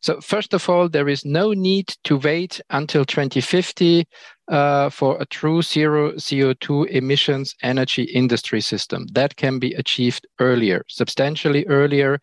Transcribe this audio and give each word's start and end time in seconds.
So 0.00 0.20
first 0.20 0.54
of 0.54 0.68
all, 0.68 0.88
there 0.88 1.08
is 1.08 1.24
no 1.24 1.52
need 1.52 1.88
to 2.04 2.18
wait 2.18 2.60
until 2.70 3.04
2050 3.04 4.06
uh, 4.48 4.90
for 4.90 5.20
a 5.20 5.26
true 5.26 5.60
zero 5.60 6.12
CO2 6.12 6.86
emissions 6.88 7.54
energy 7.62 8.04
industry 8.04 8.60
system. 8.60 9.06
That 9.12 9.36
can 9.36 9.58
be 9.58 9.74
achieved 9.74 10.26
earlier, 10.38 10.84
substantially 10.88 11.66
earlier. 11.66 12.18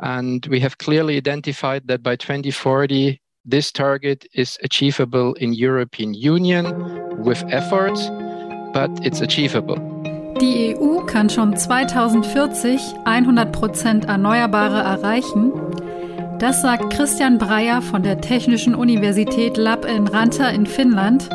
And 0.00 0.44
we 0.46 0.60
have 0.60 0.78
clearly 0.78 1.16
identified 1.16 1.86
that 1.86 2.02
by 2.02 2.16
2040, 2.16 3.20
this 3.44 3.72
target 3.72 4.26
is 4.34 4.58
achievable 4.62 5.34
in 5.34 5.52
European 5.52 6.14
Union 6.14 7.22
with 7.24 7.42
efforts, 7.48 8.08
but 8.72 8.90
it's 9.04 9.20
achievable. 9.20 9.76
Die 10.40 10.74
EU 10.74 11.04
kann 11.06 11.28
schon 11.28 11.52
2040 11.52 12.78
100% 13.04 14.04
Erneuerbare 14.06 14.82
erreichen. 14.82 15.52
Das 16.42 16.60
sagt 16.60 16.92
Christian 16.92 17.38
Breyer 17.38 17.80
von 17.80 18.02
der 18.02 18.20
Technischen 18.20 18.74
Universität 18.74 19.56
Lab 19.56 19.84
in 19.84 20.08
Ranta 20.08 20.48
in 20.48 20.66
Finnland. 20.66 21.30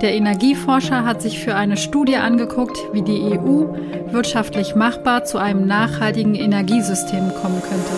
Der 0.00 0.14
Energieforscher 0.14 1.04
hat 1.04 1.20
sich 1.20 1.40
für 1.40 1.56
eine 1.56 1.76
Studie 1.76 2.16
angeguckt, 2.16 2.78
wie 2.94 3.02
die 3.02 3.20
EU 3.20 3.66
wirtschaftlich 4.10 4.74
machbar 4.74 5.24
zu 5.24 5.36
einem 5.36 5.66
nachhaltigen 5.66 6.34
Energiesystem 6.34 7.30
kommen 7.42 7.60
könnte. 7.60 7.92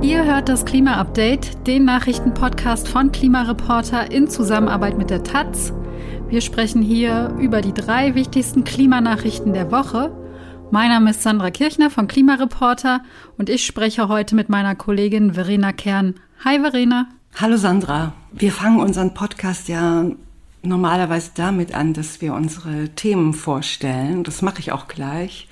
Ihr 0.00 0.24
hört 0.24 0.48
das 0.48 0.64
Klima-Update, 0.64 1.66
den 1.66 1.84
Nachrichtenpodcast 1.84 2.88
von 2.88 3.12
Klimareporter 3.12 4.10
in 4.10 4.30
Zusammenarbeit 4.30 4.96
mit 4.96 5.10
der 5.10 5.22
Taz. 5.22 5.74
Wir 6.32 6.40
sprechen 6.40 6.80
hier 6.80 7.36
über 7.38 7.60
die 7.60 7.74
drei 7.74 8.14
wichtigsten 8.14 8.64
Klimanachrichten 8.64 9.52
der 9.52 9.70
Woche. 9.70 10.16
Mein 10.70 10.88
Name 10.88 11.10
ist 11.10 11.22
Sandra 11.22 11.50
Kirchner 11.50 11.90
von 11.90 12.08
Klimareporter 12.08 13.02
und 13.36 13.50
ich 13.50 13.66
spreche 13.66 14.08
heute 14.08 14.34
mit 14.34 14.48
meiner 14.48 14.74
Kollegin 14.74 15.34
Verena 15.34 15.74
Kern. 15.74 16.14
Hi 16.42 16.58
Verena. 16.58 17.06
Hallo 17.38 17.58
Sandra. 17.58 18.14
Wir 18.32 18.50
fangen 18.50 18.80
unseren 18.80 19.12
Podcast 19.12 19.68
ja 19.68 20.06
normalerweise 20.62 21.32
damit 21.34 21.74
an, 21.74 21.92
dass 21.92 22.22
wir 22.22 22.32
unsere 22.32 22.88
Themen 22.88 23.34
vorstellen. 23.34 24.24
Das 24.24 24.40
mache 24.40 24.60
ich 24.60 24.72
auch 24.72 24.88
gleich. 24.88 25.48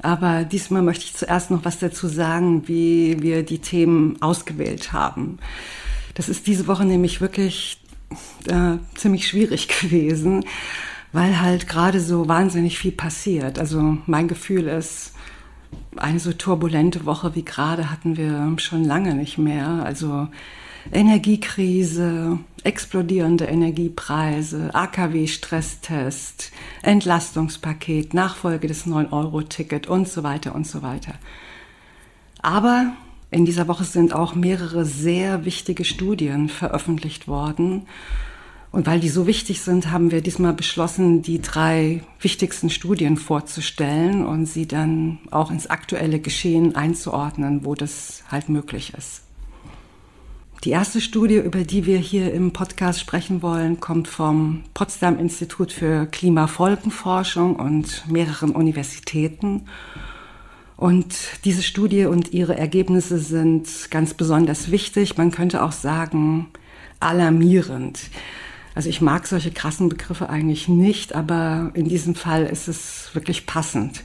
Aber 0.00 0.44
diesmal 0.44 0.80
möchte 0.80 1.04
ich 1.04 1.14
zuerst 1.14 1.50
noch 1.50 1.66
was 1.66 1.78
dazu 1.78 2.08
sagen, 2.08 2.68
wie 2.68 3.20
wir 3.20 3.42
die 3.42 3.58
Themen 3.58 4.16
ausgewählt 4.22 4.94
haben. 4.94 5.40
Das 6.14 6.30
ist 6.30 6.46
diese 6.46 6.68
Woche 6.68 6.86
nämlich 6.86 7.20
wirklich 7.20 7.80
äh, 8.48 8.78
ziemlich 8.96 9.26
schwierig 9.28 9.68
gewesen, 9.80 10.44
weil 11.12 11.40
halt 11.40 11.68
gerade 11.68 12.00
so 12.00 12.28
wahnsinnig 12.28 12.78
viel 12.78 12.92
passiert. 12.92 13.58
Also 13.58 13.98
mein 14.06 14.28
Gefühl 14.28 14.68
ist, 14.68 15.12
eine 15.96 16.18
so 16.20 16.32
turbulente 16.32 17.06
Woche 17.06 17.34
wie 17.34 17.44
gerade 17.44 17.90
hatten 17.90 18.16
wir 18.16 18.52
schon 18.58 18.84
lange 18.84 19.14
nicht 19.14 19.38
mehr. 19.38 19.82
Also 19.84 20.28
Energiekrise, 20.92 22.38
explodierende 22.62 23.46
Energiepreise, 23.46 24.70
AKW-Stresstest, 24.74 26.52
Entlastungspaket, 26.82 28.12
Nachfolge 28.14 28.68
des 28.68 28.86
9-Euro-Ticket 28.86 29.86
und 29.86 30.08
so 30.08 30.22
weiter 30.22 30.54
und 30.54 30.66
so 30.66 30.82
weiter. 30.82 31.14
Aber 32.42 32.92
in 33.34 33.44
dieser 33.44 33.66
Woche 33.66 33.82
sind 33.82 34.14
auch 34.14 34.36
mehrere 34.36 34.84
sehr 34.84 35.44
wichtige 35.44 35.84
Studien 35.84 36.48
veröffentlicht 36.48 37.26
worden. 37.26 37.86
Und 38.70 38.86
weil 38.86 39.00
die 39.00 39.08
so 39.08 39.26
wichtig 39.26 39.60
sind, 39.60 39.90
haben 39.90 40.12
wir 40.12 40.20
diesmal 40.20 40.52
beschlossen, 40.52 41.20
die 41.22 41.42
drei 41.42 42.04
wichtigsten 42.20 42.70
Studien 42.70 43.16
vorzustellen 43.16 44.24
und 44.24 44.46
sie 44.46 44.66
dann 44.68 45.18
auch 45.32 45.50
ins 45.50 45.66
aktuelle 45.66 46.20
Geschehen 46.20 46.76
einzuordnen, 46.76 47.64
wo 47.64 47.74
das 47.74 48.22
halt 48.30 48.48
möglich 48.48 48.94
ist. 48.96 49.22
Die 50.62 50.70
erste 50.70 51.00
Studie, 51.00 51.36
über 51.36 51.64
die 51.64 51.86
wir 51.86 51.98
hier 51.98 52.32
im 52.32 52.52
Podcast 52.52 53.00
sprechen 53.00 53.42
wollen, 53.42 53.80
kommt 53.80 54.06
vom 54.06 54.62
Potsdam 54.74 55.18
Institut 55.18 55.72
für 55.72 56.06
Klimafolgenforschung 56.06 57.56
und 57.56 58.08
mehreren 58.08 58.50
Universitäten. 58.50 59.66
Und 60.76 61.14
diese 61.44 61.62
Studie 61.62 62.06
und 62.06 62.32
ihre 62.32 62.56
Ergebnisse 62.56 63.18
sind 63.18 63.68
ganz 63.90 64.14
besonders 64.14 64.70
wichtig. 64.70 65.16
Man 65.16 65.30
könnte 65.30 65.62
auch 65.62 65.72
sagen, 65.72 66.48
alarmierend. 67.00 68.00
Also 68.74 68.88
ich 68.88 69.00
mag 69.00 69.26
solche 69.26 69.52
krassen 69.52 69.88
Begriffe 69.88 70.28
eigentlich 70.28 70.68
nicht, 70.68 71.14
aber 71.14 71.70
in 71.74 71.88
diesem 71.88 72.16
Fall 72.16 72.44
ist 72.44 72.66
es 72.66 73.10
wirklich 73.12 73.46
passend. 73.46 74.02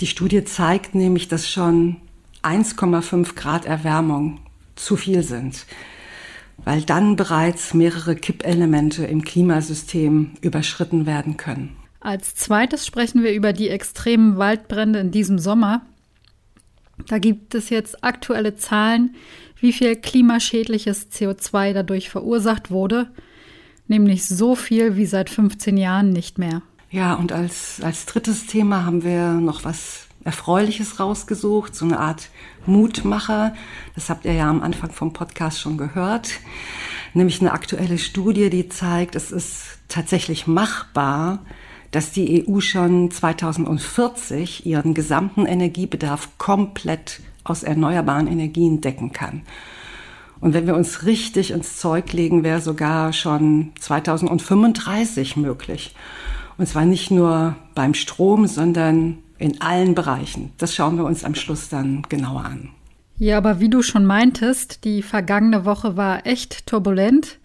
Die 0.00 0.06
Studie 0.06 0.44
zeigt 0.44 0.94
nämlich, 0.94 1.26
dass 1.26 1.50
schon 1.50 1.96
1,5 2.42 3.34
Grad 3.34 3.64
Erwärmung 3.64 4.40
zu 4.76 4.96
viel 4.96 5.22
sind, 5.22 5.66
weil 6.64 6.82
dann 6.82 7.16
bereits 7.16 7.74
mehrere 7.74 8.14
Kippelemente 8.14 9.06
im 9.06 9.24
Klimasystem 9.24 10.32
überschritten 10.40 11.06
werden 11.06 11.36
können. 11.36 11.76
Als 12.04 12.34
zweites 12.34 12.86
sprechen 12.86 13.22
wir 13.22 13.32
über 13.32 13.54
die 13.54 13.70
extremen 13.70 14.36
Waldbrände 14.36 14.98
in 14.98 15.10
diesem 15.10 15.38
Sommer. 15.38 15.80
Da 17.08 17.16
gibt 17.16 17.54
es 17.54 17.70
jetzt 17.70 18.04
aktuelle 18.04 18.56
Zahlen, 18.56 19.14
wie 19.58 19.72
viel 19.72 19.96
klimaschädliches 19.96 21.10
CO2 21.10 21.72
dadurch 21.72 22.10
verursacht 22.10 22.70
wurde, 22.70 23.08
nämlich 23.88 24.26
so 24.26 24.54
viel 24.54 24.96
wie 24.96 25.06
seit 25.06 25.30
15 25.30 25.78
Jahren 25.78 26.10
nicht 26.10 26.36
mehr. 26.36 26.60
Ja, 26.90 27.14
und 27.14 27.32
als, 27.32 27.80
als 27.82 28.04
drittes 28.04 28.46
Thema 28.46 28.84
haben 28.84 29.02
wir 29.02 29.32
noch 29.32 29.64
was 29.64 30.06
Erfreuliches 30.24 31.00
rausgesucht, 31.00 31.74
so 31.74 31.86
eine 31.86 31.98
Art 31.98 32.28
Mutmacher. 32.66 33.54
Das 33.94 34.10
habt 34.10 34.26
ihr 34.26 34.34
ja 34.34 34.50
am 34.50 34.62
Anfang 34.62 34.90
vom 34.90 35.14
Podcast 35.14 35.58
schon 35.58 35.78
gehört. 35.78 36.32
Nämlich 37.14 37.40
eine 37.40 37.52
aktuelle 37.52 37.96
Studie, 37.96 38.50
die 38.50 38.68
zeigt, 38.68 39.14
es 39.14 39.32
ist 39.32 39.78
tatsächlich 39.88 40.46
machbar, 40.46 41.38
dass 41.94 42.10
die 42.10 42.44
EU 42.48 42.60
schon 42.60 43.10
2040 43.10 44.66
ihren 44.66 44.94
gesamten 44.94 45.46
Energiebedarf 45.46 46.30
komplett 46.38 47.20
aus 47.44 47.62
erneuerbaren 47.62 48.26
Energien 48.26 48.80
decken 48.80 49.12
kann. 49.12 49.42
Und 50.40 50.54
wenn 50.54 50.66
wir 50.66 50.74
uns 50.74 51.06
richtig 51.06 51.52
ins 51.52 51.76
Zeug 51.76 52.12
legen, 52.12 52.42
wäre 52.42 52.60
sogar 52.60 53.12
schon 53.12 53.72
2035 53.78 55.36
möglich. 55.36 55.94
Und 56.58 56.68
zwar 56.68 56.84
nicht 56.84 57.10
nur 57.10 57.56
beim 57.74 57.94
Strom, 57.94 58.46
sondern 58.46 59.18
in 59.38 59.60
allen 59.60 59.94
Bereichen. 59.94 60.52
Das 60.58 60.74
schauen 60.74 60.96
wir 60.96 61.04
uns 61.04 61.24
am 61.24 61.34
Schluss 61.34 61.68
dann 61.68 62.02
genauer 62.08 62.44
an. 62.44 62.70
Ja, 63.18 63.38
aber 63.38 63.60
wie 63.60 63.68
du 63.68 63.82
schon 63.82 64.04
meintest, 64.04 64.84
die 64.84 65.02
vergangene 65.02 65.64
Woche 65.64 65.96
war 65.96 66.26
echt 66.26 66.66
turbulent. 66.66 67.38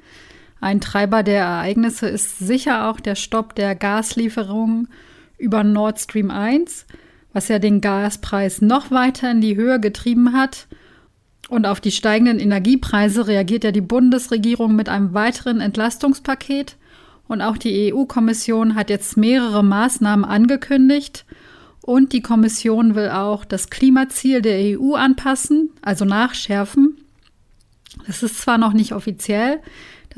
Ein 0.62 0.82
Treiber 0.82 1.24
der 1.24 1.42
Ereignisse 1.42 2.08
ist 2.08 2.40
sicher 2.40 2.90
auch 2.90 3.00
der 3.00 3.16
Stopp 3.16 3.56
der 3.56 3.76
Gaslieferungen 3.76 4.90
über 5.38 5.64
Nord 5.64 6.00
Stream 6.00 6.32
1, 6.32 6.86
was 7.32 7.48
ja 7.48 7.60
den 7.60 7.80
Gaspreis 7.82 8.62
noch 8.62 8.92
weiter 8.92 9.32
in 9.32 9.42
die 9.42 9.56
Höhe 9.56 9.80
getrieben 9.80 10.34
hat. 10.34 10.68
Und 11.48 11.66
auf 11.66 11.80
die 11.80 11.92
steigenden 11.92 12.40
Energiepreise 12.40 13.28
reagiert 13.28 13.64
ja 13.64 13.72
die 13.72 13.82
Bundesregierung 13.82 14.76
mit 14.76 14.90
einem 14.90 15.14
weiteren 15.14 15.62
Entlastungspaket. 15.62 16.76
Und 17.28 17.42
auch 17.42 17.58
die 17.58 17.94
EU-Kommission 17.94 18.76
hat 18.76 18.90
jetzt 18.90 19.16
mehrere 19.16 19.64
Maßnahmen 19.64 20.26
angekündigt. 20.26 21.26
Und 21.82 22.12
die 22.12 22.22
Kommission 22.22 22.96
will 22.96 23.10
auch 23.10 23.46
das 23.46 23.70
Klimaziel 23.70 24.42
der 24.42 24.78
EU 24.78 24.94
anpassen, 24.94 25.72
also 25.82 26.06
nachschärfen. 26.06 26.98
Das 28.06 28.22
ist 28.22 28.40
zwar 28.40 28.58
noch 28.58 28.74
nicht 28.74 28.94
offiziell, 28.94 29.60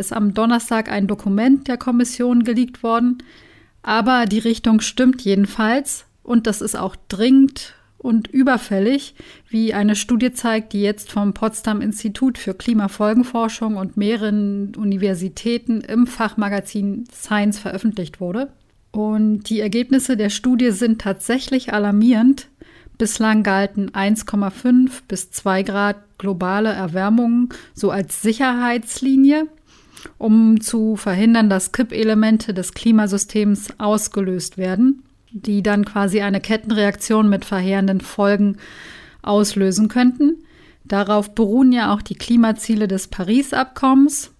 ist 0.01 0.11
am 0.11 0.33
Donnerstag 0.33 0.91
ein 0.91 1.07
Dokument 1.07 1.67
der 1.67 1.77
Kommission 1.77 2.43
geleakt 2.43 2.83
worden, 2.83 3.19
aber 3.83 4.25
die 4.25 4.39
Richtung 4.39 4.81
stimmt 4.81 5.21
jedenfalls 5.21 6.05
und 6.23 6.47
das 6.47 6.61
ist 6.61 6.75
auch 6.75 6.95
dringend 7.07 7.75
und 7.97 8.27
überfällig, 8.27 9.13
wie 9.47 9.73
eine 9.73 9.95
Studie 9.95 10.33
zeigt, 10.33 10.73
die 10.73 10.81
jetzt 10.81 11.11
vom 11.11 11.33
Potsdam 11.33 11.81
Institut 11.81 12.39
für 12.39 12.55
Klimafolgenforschung 12.55 13.77
und 13.77 13.95
mehreren 13.95 14.75
Universitäten 14.75 15.81
im 15.81 16.07
Fachmagazin 16.07 17.05
Science 17.13 17.59
veröffentlicht 17.59 18.19
wurde. 18.19 18.51
Und 18.91 19.43
die 19.49 19.59
Ergebnisse 19.59 20.17
der 20.17 20.29
Studie 20.29 20.71
sind 20.71 20.99
tatsächlich 20.99 21.73
alarmierend. 21.73 22.47
Bislang 22.97 23.43
galten 23.43 23.91
1,5 23.91 25.03
bis 25.07 25.31
2 25.31 25.63
Grad 25.63 25.97
globale 26.17 26.69
Erwärmung 26.69 27.53
so 27.73 27.91
als 27.91 28.21
Sicherheitslinie 28.21 29.47
um 30.17 30.61
zu 30.61 30.95
verhindern, 30.95 31.49
dass 31.49 31.71
Kippelemente 31.71 32.53
des 32.53 32.73
Klimasystems 32.73 33.69
ausgelöst 33.77 34.57
werden, 34.57 35.03
die 35.31 35.63
dann 35.63 35.85
quasi 35.85 36.21
eine 36.21 36.41
Kettenreaktion 36.41 37.29
mit 37.29 37.45
verheerenden 37.45 38.01
Folgen 38.01 38.57
auslösen 39.21 39.87
könnten. 39.87 40.43
Darauf 40.83 41.35
beruhen 41.35 41.71
ja 41.71 41.93
auch 41.93 42.01
die 42.01 42.15
Klimaziele 42.15 42.87
des 42.87 43.07
Paris-Abkommens. 43.07 44.31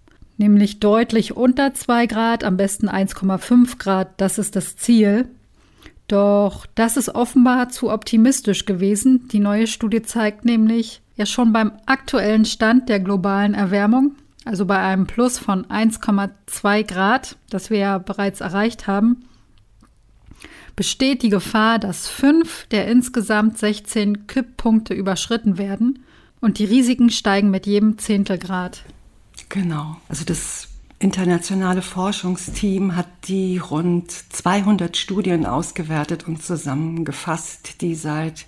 nämlich 0.42 0.80
deutlich 0.80 1.38
unter 1.38 1.74
2 1.74 2.08
Grad, 2.08 2.44
am 2.44 2.58
besten 2.58 2.90
1,5 2.90 3.78
Grad, 3.78 4.20
das 4.20 4.40
ist 4.40 4.56
das 4.56 4.76
Ziel. 4.76 5.30
Doch 6.08 6.66
das 6.76 6.98
ist 6.98 7.16
offenbar 7.16 7.70
zu 7.70 7.90
optimistisch 7.90 8.66
gewesen. 8.66 9.30
Die 9.30 9.40
neue 9.40 9.68
Studie 9.68 10.02
zeigt 10.02 10.44
nämlich, 10.44 11.02
ja 11.16 11.26
schon 11.26 11.54
beim 11.54 11.72
aktuellen 11.86 12.44
Stand 12.44 12.90
der 12.90 13.00
globalen 13.00 13.54
Erwärmung, 13.54 14.16
also 14.46 14.66
bei 14.66 14.78
einem 14.78 15.08
Plus 15.08 15.38
von 15.38 15.66
1,2 15.66 16.84
Grad, 16.84 17.38
das 17.50 17.70
wir 17.70 17.78
ja 17.78 17.98
bereits 17.98 18.42
erreicht 18.42 18.88
haben, 18.88 19.24
besteht 20.76 21.22
die 21.22 21.30
Gefahr, 21.30 21.80
dass 21.80 22.08
fünf 22.08 22.66
der 22.68 22.88
insgesamt 22.88 23.58
16 23.58 24.28
Kipppunkte 24.28 24.94
überschritten 24.94 25.58
werden 25.58 26.00
und 26.40 26.58
die 26.58 26.66
Risiken 26.66 27.10
steigen 27.10 27.52
mit 27.52 27.68
jedem 27.68 27.98
Zehntelgrad. 27.98 28.84
Genau. 29.50 29.98
Also 30.08 30.26
das 30.26 30.70
internationale 30.98 31.82
Forschungsteam 31.82 32.96
hat 32.96 33.08
die 33.26 33.58
rund 33.58 34.12
200 34.12 34.96
Studien 34.98 35.46
ausgewertet 35.46 36.28
und 36.28 36.44
zusammengefasst, 36.44 37.82
die 37.82 37.96
seit 37.96 38.46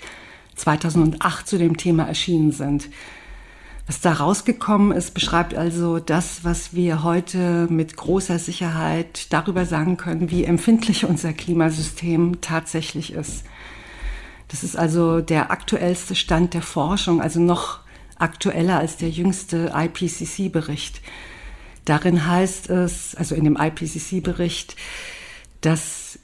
2008 0.56 1.48
zu 1.48 1.58
dem 1.58 1.78
Thema 1.78 2.04
erschienen 2.04 2.52
sind. 2.52 2.90
Was 3.86 4.00
da 4.00 4.14
rausgekommen 4.14 4.96
ist, 4.96 5.14
beschreibt 5.14 5.56
also 5.56 6.00
das, 6.00 6.46
was 6.46 6.74
wir 6.74 7.04
heute 7.04 7.68
mit 7.70 7.98
großer 7.98 8.40
Sicherheit 8.40 9.28
darüber 9.34 9.66
sagen 9.66 9.98
können, 9.98 10.32
wie 10.32 10.46
empfindlich 10.46 11.04
unser 11.06 11.34
Klimasystem 11.34 12.40
tatsächlich 12.40 13.12
ist. 13.12 13.44
Das 14.48 14.64
ist 14.64 14.78
also 14.78 15.20
der 15.20 15.52
aktuellste 15.52 16.16
Stand 16.16 16.54
der 16.54 16.62
Forschung, 16.62 17.22
also 17.22 17.42
noch 17.42 17.80
aktueller 18.18 18.80
als 18.80 18.96
der 18.96 19.10
jüngste 19.10 19.74
IPCC-Bericht. 19.76 21.02
Darin 21.84 22.26
heißt 22.26 22.70
es, 22.70 23.16
also 23.16 23.36
in 23.36 23.44
dem 23.44 23.58
IPCC-Bericht, 23.60 24.78
dass 25.60 26.20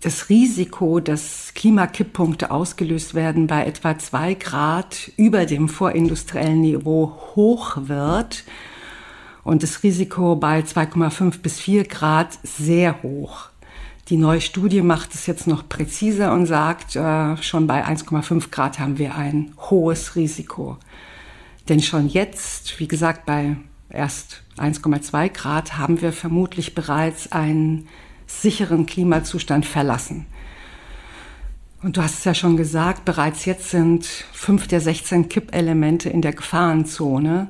das 0.00 0.28
Risiko, 0.28 1.00
dass 1.00 1.52
Klimakipppunkte 1.54 2.50
ausgelöst 2.50 3.14
werden 3.14 3.46
bei 3.46 3.64
etwa 3.66 3.98
zwei 3.98 4.34
Grad 4.34 5.10
über 5.16 5.44
dem 5.44 5.68
vorindustriellen 5.68 6.60
Niveau 6.60 7.16
hoch 7.34 7.76
wird 7.76 8.44
und 9.42 9.62
das 9.62 9.82
Risiko 9.82 10.36
bei 10.36 10.60
2,5 10.60 11.40
bis 11.40 11.58
4 11.58 11.84
Grad 11.84 12.38
sehr 12.42 13.02
hoch. 13.02 13.48
Die 14.08 14.16
neue 14.16 14.40
Studie 14.40 14.82
macht 14.82 15.14
es 15.14 15.26
jetzt 15.26 15.46
noch 15.46 15.68
präziser 15.68 16.32
und 16.32 16.46
sagt, 16.46 16.96
äh, 16.96 17.36
schon 17.42 17.66
bei 17.66 17.84
1,5 17.84 18.50
Grad 18.50 18.78
haben 18.78 18.98
wir 18.98 19.16
ein 19.16 19.52
hohes 19.70 20.16
Risiko. 20.16 20.78
Denn 21.68 21.82
schon 21.82 22.08
jetzt, 22.08 22.78
wie 22.78 22.88
gesagt, 22.88 23.26
bei 23.26 23.56
erst 23.90 24.42
1,2 24.56 25.28
Grad 25.30 25.76
haben 25.76 26.00
wir 26.00 26.12
vermutlich 26.12 26.74
bereits 26.74 27.32
einen 27.32 27.88
sicheren 28.28 28.86
Klimazustand 28.86 29.66
verlassen. 29.66 30.26
Und 31.82 31.96
du 31.96 32.02
hast 32.02 32.18
es 32.18 32.24
ja 32.24 32.34
schon 32.34 32.56
gesagt, 32.56 33.04
bereits 33.04 33.44
jetzt 33.44 33.70
sind 33.70 34.04
fünf 34.04 34.68
der 34.68 34.80
16 34.80 35.28
Kippelemente 35.28 36.08
in 36.10 36.22
der 36.22 36.32
Gefahrenzone, 36.32 37.48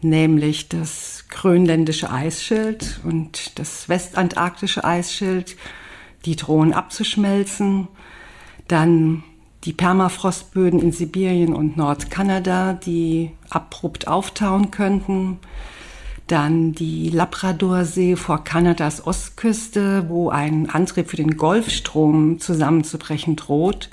nämlich 0.00 0.68
das 0.68 1.26
grönländische 1.28 2.10
Eisschild 2.10 3.00
und 3.04 3.58
das 3.58 3.88
westantarktische 3.88 4.84
Eisschild, 4.84 5.56
die 6.24 6.36
drohen 6.36 6.72
abzuschmelzen. 6.72 7.88
Dann 8.68 9.22
die 9.64 9.72
Permafrostböden 9.72 10.80
in 10.80 10.92
Sibirien 10.92 11.54
und 11.54 11.76
Nordkanada, 11.76 12.72
die 12.72 13.30
abrupt 13.50 14.08
auftauen 14.08 14.70
könnten. 14.70 15.38
Dann 16.26 16.72
die 16.72 17.10
Labradorsee 17.10 18.16
vor 18.16 18.44
Kanadas 18.44 19.06
Ostküste, 19.06 20.08
wo 20.08 20.30
ein 20.30 20.70
Antrieb 20.70 21.08
für 21.08 21.16
den 21.16 21.36
Golfstrom 21.36 22.38
zusammenzubrechen 22.38 23.36
droht. 23.36 23.90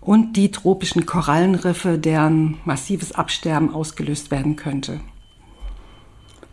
Und 0.00 0.36
die 0.36 0.50
tropischen 0.50 1.06
Korallenriffe, 1.06 1.98
deren 1.98 2.58
massives 2.64 3.12
Absterben 3.12 3.72
ausgelöst 3.72 4.30
werden 4.30 4.56
könnte. 4.56 5.00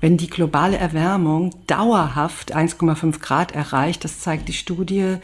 Wenn 0.01 0.17
die 0.17 0.29
globale 0.29 0.77
Erwärmung 0.77 1.51
dauerhaft 1.67 2.55
1,5 2.55 3.19
Grad 3.19 3.51
erreicht, 3.51 4.03
das 4.03 4.19
zeigt 4.19 4.47
die 4.47 4.53
Studie, 4.53 5.17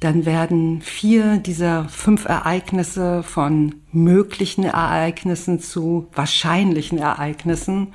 dann 0.00 0.26
werden 0.26 0.82
vier 0.82 1.38
dieser 1.38 1.88
fünf 1.88 2.26
Ereignisse 2.26 3.22
von 3.22 3.76
möglichen 3.92 4.64
Ereignissen 4.64 5.60
zu 5.60 6.08
wahrscheinlichen 6.14 6.98
Ereignissen 6.98 7.94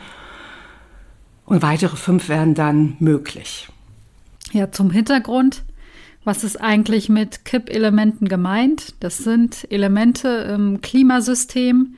und 1.51 1.61
weitere 1.61 1.97
fünf 1.97 2.29
werden 2.29 2.55
dann 2.55 2.95
möglich. 2.99 3.67
Ja, 4.53 4.71
zum 4.71 4.89
Hintergrund. 4.89 5.63
Was 6.23 6.45
ist 6.45 6.61
eigentlich 6.61 7.09
mit 7.09 7.43
Kippelementen 7.43 8.29
gemeint? 8.29 8.95
Das 9.01 9.17
sind 9.17 9.67
Elemente 9.69 10.29
im 10.29 10.79
Klimasystem, 10.79 11.95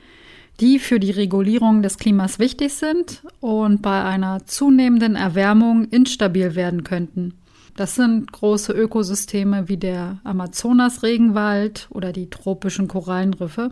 die 0.58 0.80
für 0.80 0.98
die 0.98 1.12
Regulierung 1.12 1.82
des 1.82 1.98
Klimas 1.98 2.40
wichtig 2.40 2.74
sind 2.74 3.22
und 3.38 3.80
bei 3.80 4.02
einer 4.02 4.44
zunehmenden 4.44 5.14
Erwärmung 5.14 5.84
instabil 5.84 6.56
werden 6.56 6.82
könnten. 6.82 7.34
Das 7.76 7.94
sind 7.94 8.32
große 8.32 8.72
Ökosysteme 8.72 9.68
wie 9.68 9.76
der 9.76 10.18
Amazonas-Regenwald 10.24 11.86
oder 11.90 12.12
die 12.12 12.28
tropischen 12.28 12.88
Korallenriffe. 12.88 13.70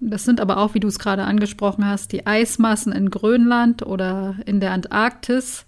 Das 0.00 0.24
sind 0.24 0.40
aber 0.40 0.58
auch, 0.58 0.74
wie 0.74 0.80
du 0.80 0.88
es 0.88 0.98
gerade 0.98 1.24
angesprochen 1.24 1.86
hast, 1.86 2.12
die 2.12 2.26
Eismassen 2.26 2.92
in 2.92 3.10
Grönland 3.10 3.84
oder 3.84 4.36
in 4.46 4.60
der 4.60 4.72
Antarktis 4.72 5.66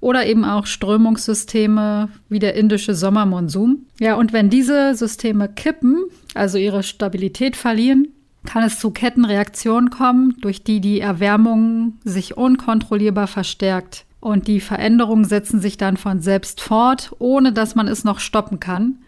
oder 0.00 0.26
eben 0.26 0.44
auch 0.44 0.66
Strömungssysteme 0.66 2.08
wie 2.28 2.38
der 2.38 2.54
indische 2.54 2.94
Sommermonsum. 2.94 3.86
Ja, 3.98 4.14
und 4.14 4.32
wenn 4.32 4.50
diese 4.50 4.94
Systeme 4.94 5.48
kippen, 5.48 6.04
also 6.34 6.58
ihre 6.58 6.82
Stabilität 6.82 7.56
verlieren, 7.56 8.08
kann 8.44 8.62
es 8.62 8.78
zu 8.78 8.90
Kettenreaktionen 8.90 9.90
kommen, 9.90 10.36
durch 10.40 10.62
die 10.62 10.80
die 10.80 11.00
Erwärmung 11.00 11.94
sich 12.04 12.36
unkontrollierbar 12.36 13.26
verstärkt. 13.26 14.04
Und 14.20 14.48
die 14.48 14.60
Veränderungen 14.60 15.24
setzen 15.24 15.60
sich 15.60 15.76
dann 15.76 15.96
von 15.96 16.20
selbst 16.20 16.60
fort, 16.60 17.12
ohne 17.18 17.52
dass 17.52 17.74
man 17.74 17.88
es 17.88 18.04
noch 18.04 18.20
stoppen 18.20 18.60
kann. 18.60 18.98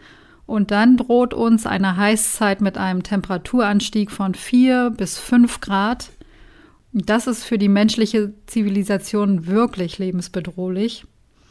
Und 0.49 0.71
dann 0.71 0.97
droht 0.97 1.35
uns 1.35 1.67
eine 1.67 1.99
Heißzeit 1.99 2.63
mit 2.63 2.79
einem 2.79 3.03
Temperaturanstieg 3.03 4.11
von 4.11 4.33
4 4.33 4.89
bis 4.97 5.19
5 5.19 5.61
Grad. 5.61 6.09
Das 6.91 7.27
ist 7.27 7.45
für 7.45 7.59
die 7.59 7.69
menschliche 7.69 8.33
Zivilisation 8.47 9.47
wirklich 9.47 9.99
lebensbedrohlich. 9.99 11.05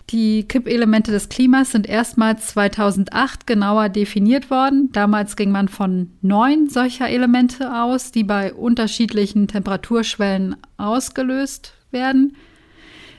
Die 0.10 0.48
Kippelemente 0.48 1.12
des 1.12 1.30
Klimas 1.30 1.74
sind 1.74 1.88
erstmals 1.88 2.48
2008 2.48 3.46
genauer 3.46 3.90
definiert 3.90 4.50
worden. 4.50 4.90
Damals 4.94 5.36
ging 5.36 5.52
man 5.52 5.68
von 5.68 6.10
neun 6.24 6.68
solcher 6.68 7.08
Elemente 7.08 7.72
aus, 7.72 8.12
die 8.12 8.24
bei 8.24 8.52
unterschiedlichen 8.52 9.48
Temperaturschwellen 9.48 10.56
ausgelöst 10.78 11.76
werden. 11.92 12.36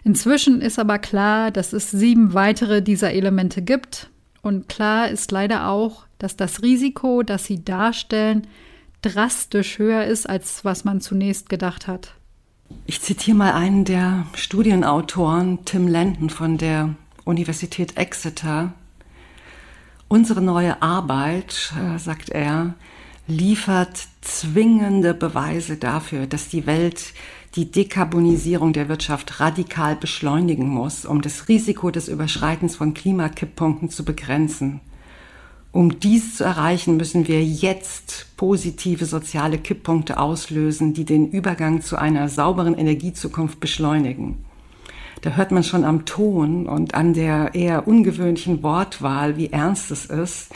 Inzwischen 0.02 0.60
ist 0.60 0.80
aber 0.80 0.98
klar, 0.98 1.52
dass 1.52 1.72
es 1.72 1.92
sieben 1.92 2.34
weitere 2.34 2.82
dieser 2.82 3.12
Elemente 3.12 3.62
gibt. 3.62 4.10
Und 4.48 4.66
klar 4.66 5.10
ist 5.10 5.30
leider 5.30 5.68
auch, 5.68 6.06
dass 6.16 6.34
das 6.34 6.62
Risiko, 6.62 7.22
das 7.22 7.44
sie 7.44 7.62
darstellen, 7.66 8.46
drastisch 9.02 9.78
höher 9.78 10.04
ist, 10.06 10.26
als 10.26 10.64
was 10.64 10.86
man 10.86 11.02
zunächst 11.02 11.50
gedacht 11.50 11.86
hat. 11.86 12.14
Ich 12.86 13.02
zitiere 13.02 13.36
mal 13.36 13.52
einen 13.52 13.84
der 13.84 14.24
Studienautoren, 14.34 15.66
Tim 15.66 15.86
Landon 15.86 16.30
von 16.30 16.56
der 16.56 16.94
Universität 17.26 17.98
Exeter. 17.98 18.72
Unsere 20.08 20.40
neue 20.40 20.80
Arbeit, 20.80 21.74
äh, 21.78 21.98
sagt 21.98 22.30
er, 22.30 22.72
liefert 23.28 24.08
zwingende 24.22 25.12
Beweise 25.12 25.76
dafür, 25.76 26.26
dass 26.26 26.48
die 26.48 26.66
Welt 26.66 27.12
die 27.54 27.70
Dekarbonisierung 27.70 28.72
der 28.72 28.88
Wirtschaft 28.88 29.38
radikal 29.40 29.96
beschleunigen 29.96 30.68
muss, 30.68 31.04
um 31.04 31.22
das 31.22 31.48
Risiko 31.48 31.90
des 31.90 32.08
Überschreitens 32.08 32.76
von 32.76 32.94
Klimakipppunkten 32.94 33.90
zu 33.90 34.04
begrenzen. 34.04 34.80
Um 35.72 36.00
dies 36.00 36.36
zu 36.36 36.44
erreichen, 36.44 36.96
müssen 36.96 37.28
wir 37.28 37.44
jetzt 37.44 38.26
positive 38.36 39.04
soziale 39.04 39.58
Kipppunkte 39.58 40.18
auslösen, 40.18 40.94
die 40.94 41.04
den 41.04 41.30
Übergang 41.30 41.82
zu 41.82 41.96
einer 41.96 42.28
sauberen 42.28 42.74
Energiezukunft 42.74 43.60
beschleunigen. 43.60 44.44
Da 45.20 45.30
hört 45.30 45.50
man 45.50 45.64
schon 45.64 45.84
am 45.84 46.06
Ton 46.06 46.66
und 46.66 46.94
an 46.94 47.12
der 47.12 47.54
eher 47.54 47.86
ungewöhnlichen 47.86 48.62
Wortwahl, 48.62 49.36
wie 49.36 49.50
ernst 49.52 49.90
es 49.90 50.06
ist, 50.06 50.54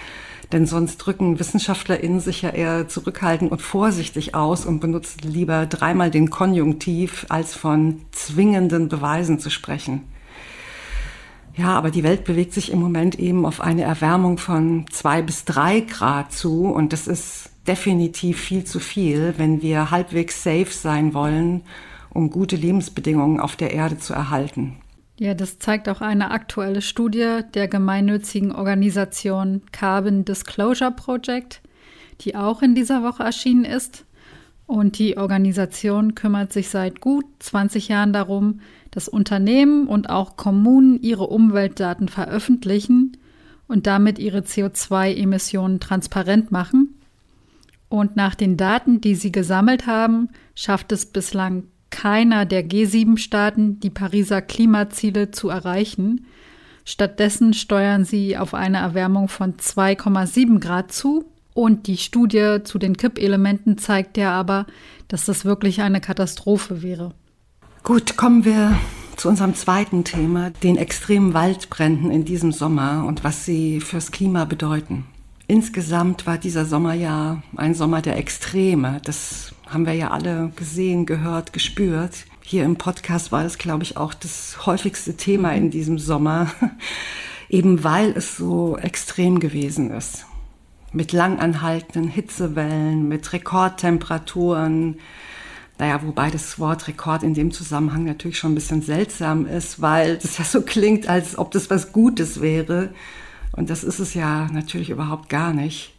denn 0.53 0.67
sonst 0.67 0.99
drücken 0.99 1.39
WissenschaftlerInnen 1.39 2.21
sich 2.21 2.43
ja 2.43 2.51
eher 2.51 2.89
zurückhaltend 2.89 3.51
und 3.51 3.63
vorsichtig 3.63 4.35
aus 4.35 4.67
und 4.67 4.81
benutzen 4.81 5.21
lieber 5.23 5.67
dreimal 5.67 6.11
den 6.11 6.31
Konjunktiv, 6.31 7.27
als 7.29 7.55
von 7.55 8.03
zwingenden 8.13 8.89
Beweisen 8.89 9.39
zu 9.39 9.51
sprechen. 9.51 10.03
Ja, 11.55 11.75
aber 11.75 11.91
die 11.91 12.03
Welt 12.03 12.25
bewegt 12.25 12.55
sich 12.55 12.73
im 12.73 12.81
Moment 12.81 13.19
eben 13.19 13.45
auf 13.45 13.61
eine 13.61 13.83
Erwärmung 13.83 14.39
von 14.39 14.87
zwei 14.91 15.23
bis 15.23 15.45
drei 15.45 15.81
Grad 15.81 16.33
zu 16.33 16.67
und 16.67 16.93
das 16.93 17.07
ist 17.07 17.51
definitiv 17.67 18.41
viel 18.41 18.65
zu 18.65 18.81
viel, 18.81 19.35
wenn 19.37 19.63
wir 19.63 19.91
halbwegs 19.91 20.43
safe 20.43 20.71
sein 20.71 21.15
wollen 21.15 21.63
um 22.15 22.31
gute 22.31 22.57
Lebensbedingungen 22.57 23.41
auf 23.41 23.57
der 23.57 23.73
Erde 23.73 23.99
zu 23.99 24.13
erhalten. 24.13 24.77
Ja, 25.19 25.35
das 25.35 25.59
zeigt 25.59 25.89
auch 25.89 26.01
eine 26.01 26.31
aktuelle 26.31 26.83
Studie 26.83 27.41
der 27.55 27.69
gemeinnützigen 27.69 28.53
Organisation 28.53 29.63
Carbon 29.71 30.25
Disclosure 30.25 30.91
Project, 30.91 31.61
die 32.23 32.35
auch 32.35 32.63
in 32.63 32.75
dieser 32.75 33.03
Woche 33.03 33.23
erschienen 33.23 33.65
ist. 33.65 34.05
Und 34.67 34.99
die 34.99 35.19
Organisation 35.19 36.15
kümmert 36.15 36.53
sich 36.53 36.71
seit 36.71 37.01
gut 37.01 37.27
20 37.41 37.89
Jahren 37.89 38.13
darum, 38.13 38.61
dass 38.91 39.09
Unternehmen 39.09 39.87
und 39.87 40.09
auch 40.09 40.37
Kommunen 40.37 41.01
ihre 41.03 41.27
Umweltdaten 41.27 42.09
veröffentlichen 42.09 43.19
und 43.69 43.87
damit 43.87 44.19
ihre 44.19 44.41
CO2-Emissionen 44.41 45.79
transparent 45.79 46.53
machen. 46.53 46.99
Und 47.89 48.17
nach 48.17 48.35
den 48.35 48.57
Daten, 48.57 49.03
die 49.03 49.15
sie 49.15 49.33
gesammelt 49.33 49.87
haben, 49.87 50.31
schafft 50.55 50.93
es 50.93 51.05
bislang 51.05 51.65
keiner 51.93 52.45
der 52.45 52.69
G7-Staaten, 52.69 53.79
die 53.79 53.91
Pariser 53.91 54.43
Klimaziele 54.43 55.31
zu 55.31 55.49
erreichen. 55.49 56.27
Stattdessen 56.85 57.55
steuern 57.55 58.05
sie 58.05 58.37
auf 58.37 58.55
eine 58.55 58.79
Erwärmung 58.79 59.29
von 59.29 59.55
2,7 59.55 60.59
Grad 60.59 60.91
zu. 60.91 61.27
Und 61.55 61.87
die 61.87 61.99
Studie 61.99 62.59
zu 62.65 62.79
den 62.79 62.97
Kippelementen 62.97 63.79
zeigt 63.79 64.17
ja 64.17 64.33
aber, 64.33 64.67
dass 65.07 65.27
das 65.27 65.45
wirklich 65.45 65.83
eine 65.83 66.01
Katastrophe 66.01 66.83
wäre. 66.83 67.15
Gut, 67.85 68.17
kommen 68.17 68.45
wir 68.45 68.79
zu 69.17 69.29
unserem 69.29 69.55
zweiten 69.55 70.03
Thema, 70.03 70.51
den 70.51 70.77
extremen 70.77 71.35
Waldbränden 71.35 72.11
in 72.11 72.25
diesem 72.25 72.53
Sommer 72.53 73.05
und 73.07 73.23
was 73.23 73.45
sie 73.45 73.81
fürs 73.81 74.11
Klima 74.11 74.47
bedeuten. 74.47 75.05
Insgesamt 75.47 76.27
war 76.27 76.39
dieser 76.39 76.65
Sommer 76.65 76.95
ja 76.95 77.43
ein 77.57 77.75
Sommer 77.75 78.01
der 78.01 78.17
Extreme. 78.17 79.03
Das 79.05 79.55
haben 79.73 79.87
wir 79.87 79.95
ja 79.95 80.11
alle 80.11 80.53
gesehen, 80.57 81.07
gehört, 81.07 81.53
gespürt. 81.53 82.27
Hier 82.43 82.65
im 82.65 82.77
Podcast 82.77 83.33
war 83.33 83.45
es, 83.45 83.59
glaube 83.59 83.85
ich, 83.85 83.97
auch 83.97 84.13
das 84.13 84.67
häufigste 84.67 85.17
Thema 85.17 85.53
in 85.55 85.71
diesem 85.71 85.99
Sommer, 85.99 86.53
eben 87.49 87.83
weil 87.83 88.11
es 88.11 88.37
so 88.37 88.77
extrem 88.77 89.41
gewesen 89.41 89.91
ist. 89.91 90.27
Mit 90.93 91.13
langanhaltenden 91.13 92.09
Hitzewellen, 92.09 93.09
mit 93.09 93.33
Rekordtemperaturen, 93.33 94.99
naja, 95.79 96.01
wobei 96.03 96.31
das 96.31 96.59
Wort 96.59 96.87
Rekord 96.87 97.23
in 97.23 97.33
dem 97.33 97.51
Zusammenhang 97.51 98.05
natürlich 98.05 98.39
schon 98.39 98.53
ein 98.53 98.57
bisschen 98.57 98.83
seltsam 98.83 99.47
ist, 99.47 99.81
weil 99.81 100.19
das 100.19 100.37
ja 100.37 100.45
so 100.45 100.61
klingt, 100.61 101.09
als 101.09 101.39
ob 101.39 101.51
das 101.51 101.71
was 101.71 101.93
Gutes 101.93 102.43
wäre. 102.43 102.91
Und 103.53 103.71
das 103.71 103.85
ist 103.85 103.99
es 103.99 104.13
ja 104.15 104.49
natürlich 104.53 104.91
überhaupt 104.91 105.29
gar 105.29 105.55
nicht. 105.55 105.95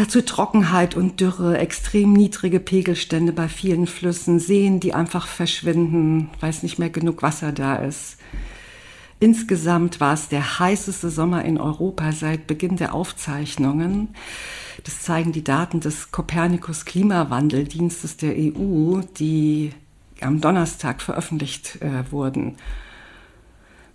Dazu 0.00 0.22
Trockenheit 0.22 0.96
und 0.96 1.20
Dürre, 1.20 1.58
extrem 1.58 2.14
niedrige 2.14 2.58
Pegelstände 2.58 3.34
bei 3.34 3.48
vielen 3.48 3.86
Flüssen, 3.86 4.40
Seen, 4.40 4.80
die 4.80 4.94
einfach 4.94 5.26
verschwinden, 5.26 6.30
weil 6.40 6.48
es 6.48 6.62
nicht 6.62 6.78
mehr 6.78 6.88
genug 6.88 7.20
Wasser 7.20 7.52
da 7.52 7.76
ist. 7.76 8.16
Insgesamt 9.18 10.00
war 10.00 10.14
es 10.14 10.30
der 10.30 10.58
heißeste 10.58 11.10
Sommer 11.10 11.44
in 11.44 11.60
Europa 11.60 12.12
seit 12.12 12.46
Beginn 12.46 12.76
der 12.76 12.94
Aufzeichnungen. 12.94 14.14
Das 14.84 15.02
zeigen 15.02 15.32
die 15.32 15.44
Daten 15.44 15.80
des 15.80 16.10
Copernicus 16.10 16.86
Klimawandeldienstes 16.86 18.16
der 18.16 18.32
EU, 18.38 19.02
die 19.18 19.72
am 20.22 20.40
Donnerstag 20.40 21.02
veröffentlicht 21.02 21.76
äh, 21.82 22.10
wurden. 22.10 22.56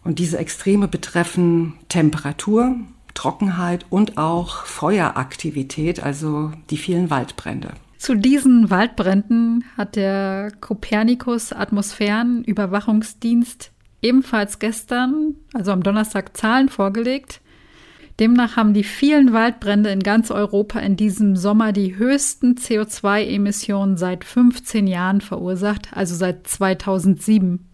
Und 0.03 0.19
diese 0.19 0.37
Extreme 0.37 0.87
betreffen 0.87 1.73
Temperatur, 1.89 2.75
Trockenheit 3.15 3.87
und 3.89 4.19
auch 4.19 4.65
Feueraktivität, 4.65 6.03
also 6.03 6.51
die 6.69 6.77
vielen 6.77 7.09
Waldbrände. 7.09 7.71
Zu 7.97 8.13
diesen 8.15 8.69
Waldbränden 8.69 9.63
hat 9.75 9.95
der 9.95 10.51
Copernicus 10.61 11.51
Atmosphärenüberwachungsdienst 11.51 13.71
ebenfalls 14.03 14.59
gestern, 14.59 15.33
also 15.53 15.71
am 15.71 15.81
Donnerstag, 15.81 16.37
Zahlen 16.37 16.69
vorgelegt. 16.69 17.41
Demnach 18.19 18.55
haben 18.55 18.73
die 18.73 18.83
vielen 18.83 19.33
Waldbrände 19.33 19.89
in 19.89 20.01
ganz 20.01 20.31
Europa 20.31 20.79
in 20.79 20.95
diesem 20.95 21.35
Sommer 21.35 21.73
die 21.73 21.97
höchsten 21.97 22.53
CO2-Emissionen 22.53 23.97
seit 23.97 24.23
15 24.23 24.87
Jahren 24.87 25.21
verursacht, 25.21 25.89
also 25.91 26.15
seit 26.15 26.47
2007. 26.47 27.67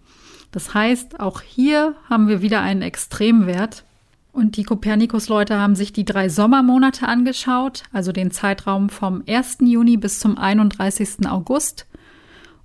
Das 0.52 0.74
heißt, 0.74 1.20
auch 1.20 1.42
hier 1.42 1.96
haben 2.10 2.28
wir 2.28 2.42
wieder 2.42 2.62
einen 2.62 2.82
Extremwert. 2.82 3.86
Und 4.32 4.56
die 4.56 4.64
Kopernikus-Leute 4.64 5.60
haben 5.60 5.76
sich 5.76 5.92
die 5.92 6.06
drei 6.06 6.30
Sommermonate 6.30 7.08
angeschaut, 7.08 7.84
also 7.92 8.12
den 8.12 8.32
Zeitraum 8.32 8.90
vom 8.90 9.24
1. 9.28 9.58
Juni 9.62 9.98
bis 9.98 10.20
zum 10.20 10.38
31. 10.38 11.28
August. 11.28 11.86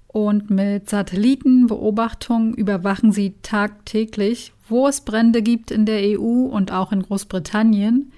Und 0.07 0.49
mit 0.49 0.89
Satellitenbeobachtungen 0.89 2.55
überwachen 2.55 3.11
sie 3.11 3.35
tagtäglich, 3.43 4.53
wo 4.69 4.87
es 4.87 5.01
Brände 5.01 5.43
gibt 5.43 5.71
in 5.71 5.87
der 5.87 6.19
EU 6.19 6.47
und 6.47 6.73
auch 6.73 6.93
in 6.93 7.03
Großbritannien. 7.03 8.13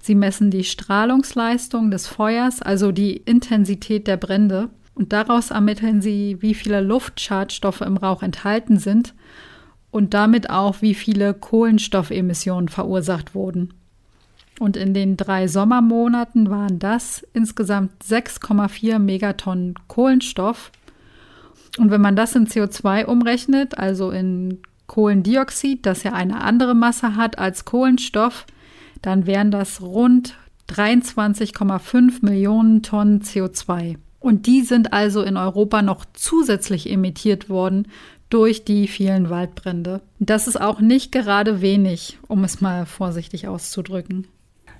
Sie 0.00 0.14
messen 0.14 0.50
die 0.50 0.64
Strahlungsleistung 0.64 1.90
des 1.90 2.06
Feuers, 2.06 2.62
also 2.62 2.90
die 2.90 3.16
Intensität 3.18 4.06
der 4.06 4.16
Brände. 4.16 4.70
Und 4.94 5.12
daraus 5.12 5.50
ermitteln 5.50 6.00
sie, 6.00 6.38
wie 6.40 6.54
viele 6.54 6.80
Luftschadstoffe 6.80 7.82
im 7.82 7.96
Rauch 7.96 8.22
enthalten 8.22 8.78
sind 8.78 9.14
und 9.94 10.12
damit 10.12 10.50
auch, 10.50 10.82
wie 10.82 10.94
viele 10.94 11.34
Kohlenstoffemissionen 11.34 12.68
verursacht 12.68 13.34
wurden. 13.34 13.74
Und 14.58 14.76
in 14.76 14.92
den 14.92 15.16
drei 15.16 15.46
Sommermonaten 15.46 16.50
waren 16.50 16.80
das 16.80 17.24
insgesamt 17.32 17.92
6,4 18.04 18.98
Megatonnen 18.98 19.74
Kohlenstoff 19.86 20.72
und 21.78 21.90
wenn 21.90 22.00
man 22.00 22.16
das 22.16 22.34
in 22.34 22.46
CO2 22.46 23.04
umrechnet, 23.04 23.78
also 23.78 24.10
in 24.10 24.58
Kohlendioxid, 24.88 25.86
das 25.86 26.02
ja 26.02 26.12
eine 26.12 26.40
andere 26.40 26.74
Masse 26.74 27.14
hat 27.14 27.38
als 27.38 27.64
Kohlenstoff, 27.64 28.46
dann 29.00 29.26
wären 29.26 29.52
das 29.52 29.80
rund 29.80 30.34
23,5 30.70 32.24
Millionen 32.24 32.82
Tonnen 32.82 33.22
CO2. 33.22 33.96
Und 34.20 34.46
die 34.46 34.62
sind 34.62 34.92
also 34.92 35.22
in 35.22 35.36
Europa 35.36 35.82
noch 35.82 36.06
zusätzlich 36.14 36.90
emittiert 36.90 37.50
worden 37.50 37.88
durch 38.30 38.64
die 38.64 38.88
vielen 38.88 39.30
Waldbrände. 39.30 40.00
Das 40.18 40.46
ist 40.46 40.60
auch 40.60 40.80
nicht 40.80 41.12
gerade 41.12 41.60
wenig, 41.60 42.18
um 42.28 42.44
es 42.44 42.60
mal 42.60 42.86
vorsichtig 42.86 43.48
auszudrücken. 43.48 44.26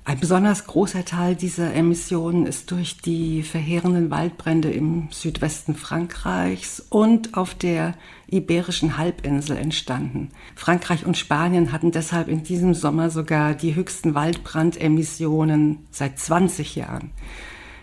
Ein 0.07 0.21
besonders 0.21 0.67
großer 0.67 1.07
Teil 1.07 1.35
dieser 1.35 1.73
Emissionen 1.73 2.45
ist 2.45 2.71
durch 2.71 2.99
die 2.99 3.43
verheerenden 3.43 4.11
Waldbrände 4.11 4.71
im 4.71 5.09
Südwesten 5.11 5.75
Frankreichs 5.75 6.85
und 6.91 7.39
auf 7.39 7.55
der 7.55 7.95
Iberischen 8.27 8.99
Halbinsel 8.99 9.57
entstanden. 9.57 10.29
Frankreich 10.57 11.07
und 11.07 11.17
Spanien 11.17 11.73
hatten 11.73 11.91
deshalb 11.91 12.29
in 12.29 12.43
diesem 12.43 12.75
Sommer 12.75 13.09
sogar 13.09 13.55
die 13.55 13.75
höchsten 13.75 14.15
Waldbrandemissionen 14.15 15.87
seit 15.91 16.19
20 16.19 16.77
Jahren. 16.77 17.11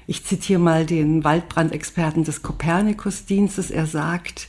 Ich 0.05 0.23
zitiere 0.23 0.59
mal 0.59 0.85
den 0.85 1.23
Waldbrandexperten 1.23 2.23
des 2.23 2.43
Kopernikus-Dienstes. 2.43 3.71
Er 3.71 3.87
sagt, 3.87 4.47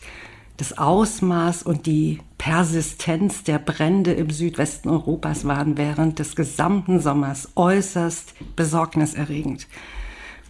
das 0.63 0.79
Ausmaß 0.79 1.65
und 1.65 1.87
die 1.87 2.21
Persistenz 2.39 3.43
der 3.43 3.59
Brände 3.59 4.13
im 4.13 4.31
Südwesten 4.31 4.91
Europas 4.91 5.45
waren 5.45 5.77
während 5.77 6.21
des 6.21 6.37
gesamten 6.37 7.01
Sommers 7.01 7.49
äußerst 7.57 8.35
besorgniserregend. 8.55 9.67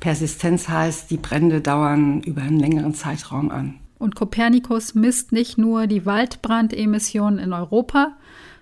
Persistenz 0.01 0.69
heißt, 0.69 1.11
die 1.11 1.17
Brände 1.17 1.63
dauern 1.63 2.21
über 2.25 2.43
einen 2.43 2.61
längeren 2.61 2.93
Zeitraum 2.93 3.51
an. 3.51 3.77
Und 3.99 4.15
Kopernikus 4.15 4.95
misst 4.95 5.33
nicht 5.33 5.57
nur 5.57 5.87
die 5.87 6.05
Waldbrandemissionen 6.05 7.39
in 7.39 7.55
Europa, 7.55 8.13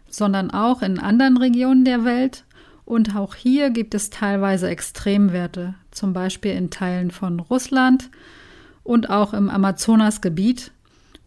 sondern 0.09 0.52
auch 0.52 0.83
in 0.83 1.00
anderen 1.00 1.37
Regionen 1.37 1.85
der 1.85 2.04
Welt. 2.04 2.45
Und 2.85 3.16
auch 3.16 3.35
hier 3.35 3.71
gibt 3.71 3.97
es 3.97 4.11
teilweise 4.11 4.69
Extremwerte, 4.69 5.75
zum 5.90 6.12
Beispiel 6.12 6.52
in 6.52 6.71
Teilen 6.71 7.11
von 7.11 7.40
Russland 7.40 8.09
und 8.85 9.11
auch 9.11 9.35
im 9.35 9.50
Amazonasgebiet, 9.50 10.71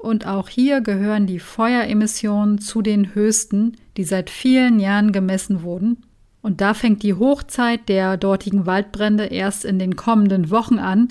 und 0.04 0.28
auch 0.28 0.50
hier 0.50 0.82
gehören 0.82 1.28
die 1.28 1.40
Feueremissionen 1.40 2.60
zu 2.60 2.82
den 2.82 3.16
höchsten, 3.16 3.78
die 3.96 4.04
seit 4.04 4.30
vielen 4.30 4.80
Jahren 4.80 5.14
gemessen 5.14 5.64
wurden. 5.64 6.04
Und 6.42 6.60
da 6.60 6.74
fängt 6.74 7.04
die 7.04 7.14
Hochzeit 7.14 7.88
der 7.88 8.18
dortigen 8.18 8.66
Waldbrände 8.66 9.26
erst 9.26 9.64
in 9.64 9.80
den 9.80 9.96
kommenden 9.96 10.52
Wochen 10.52 10.78
an, 10.78 11.08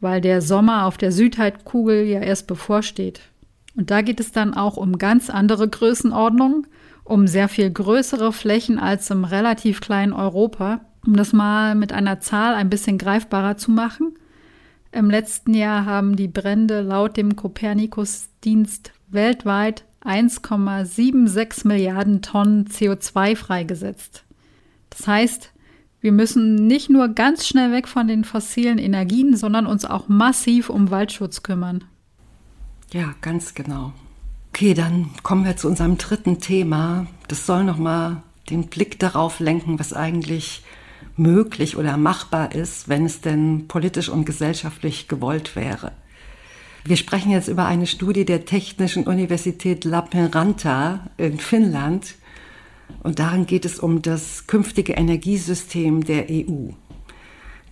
weil 0.00 0.20
der 0.20 0.42
Sommer 0.42 0.86
auf 0.86 0.98
der 0.98 1.12
Südhalbkugel 1.12 2.04
ja 2.04 2.18
erst 2.18 2.48
bevorsteht. 2.48 3.20
Und 3.76 3.92
da 3.92 4.02
geht 4.02 4.18
es 4.18 4.32
dann 4.32 4.54
auch 4.54 4.76
um 4.76 4.98
ganz 4.98 5.30
andere 5.30 5.68
Größenordnungen, 5.68 6.66
um 7.04 7.28
sehr 7.28 7.48
viel 7.48 7.70
größere 7.70 8.32
Flächen 8.32 8.80
als 8.80 9.08
im 9.10 9.24
relativ 9.24 9.80
kleinen 9.80 10.12
Europa. 10.12 10.80
Um 11.06 11.14
das 11.16 11.32
mal 11.32 11.76
mit 11.76 11.92
einer 11.92 12.18
Zahl 12.20 12.54
ein 12.54 12.70
bisschen 12.70 12.98
greifbarer 12.98 13.56
zu 13.56 13.70
machen. 13.70 14.14
Im 14.92 15.08
letzten 15.08 15.54
Jahr 15.54 15.86
haben 15.86 16.16
die 16.16 16.28
Brände 16.28 16.82
laut 16.82 17.16
dem 17.16 17.34
Kopernikus-Dienst 17.34 18.92
weltweit 19.08 19.84
1,76 20.04 21.66
Milliarden 21.66 22.20
Tonnen 22.20 22.66
CO2 22.66 23.34
freigesetzt. 23.34 24.24
Das 24.90 25.06
heißt, 25.06 25.52
wir 26.02 26.12
müssen 26.12 26.66
nicht 26.66 26.90
nur 26.90 27.08
ganz 27.08 27.46
schnell 27.46 27.72
weg 27.72 27.88
von 27.88 28.06
den 28.06 28.24
fossilen 28.24 28.78
Energien, 28.78 29.34
sondern 29.34 29.66
uns 29.66 29.86
auch 29.86 30.08
massiv 30.08 30.68
um 30.68 30.90
Waldschutz 30.90 31.42
kümmern. 31.42 31.84
Ja, 32.92 33.14
ganz 33.22 33.54
genau. 33.54 33.94
Okay, 34.50 34.74
dann 34.74 35.10
kommen 35.22 35.46
wir 35.46 35.56
zu 35.56 35.68
unserem 35.68 35.96
dritten 35.96 36.40
Thema. 36.40 37.06
Das 37.28 37.46
soll 37.46 37.64
nochmal 37.64 38.22
den 38.50 38.66
Blick 38.66 38.98
darauf 38.98 39.40
lenken, 39.40 39.78
was 39.78 39.94
eigentlich 39.94 40.62
möglich 41.16 41.76
oder 41.76 41.96
machbar 41.96 42.54
ist, 42.54 42.88
wenn 42.88 43.04
es 43.04 43.20
denn 43.20 43.66
politisch 43.68 44.08
und 44.08 44.24
gesellschaftlich 44.24 45.08
gewollt 45.08 45.56
wäre. 45.56 45.92
Wir 46.84 46.96
sprechen 46.96 47.30
jetzt 47.30 47.46
über 47.46 47.66
eine 47.66 47.86
Studie 47.86 48.24
der 48.24 48.44
Technischen 48.44 49.06
Universität 49.06 49.84
Lappeenranta 49.84 51.10
in 51.16 51.38
Finnland. 51.38 52.16
Und 53.04 53.20
darin 53.20 53.46
geht 53.46 53.64
es 53.64 53.78
um 53.78 54.02
das 54.02 54.48
künftige 54.48 54.94
Energiesystem 54.94 56.04
der 56.04 56.26
EU. 56.28 56.72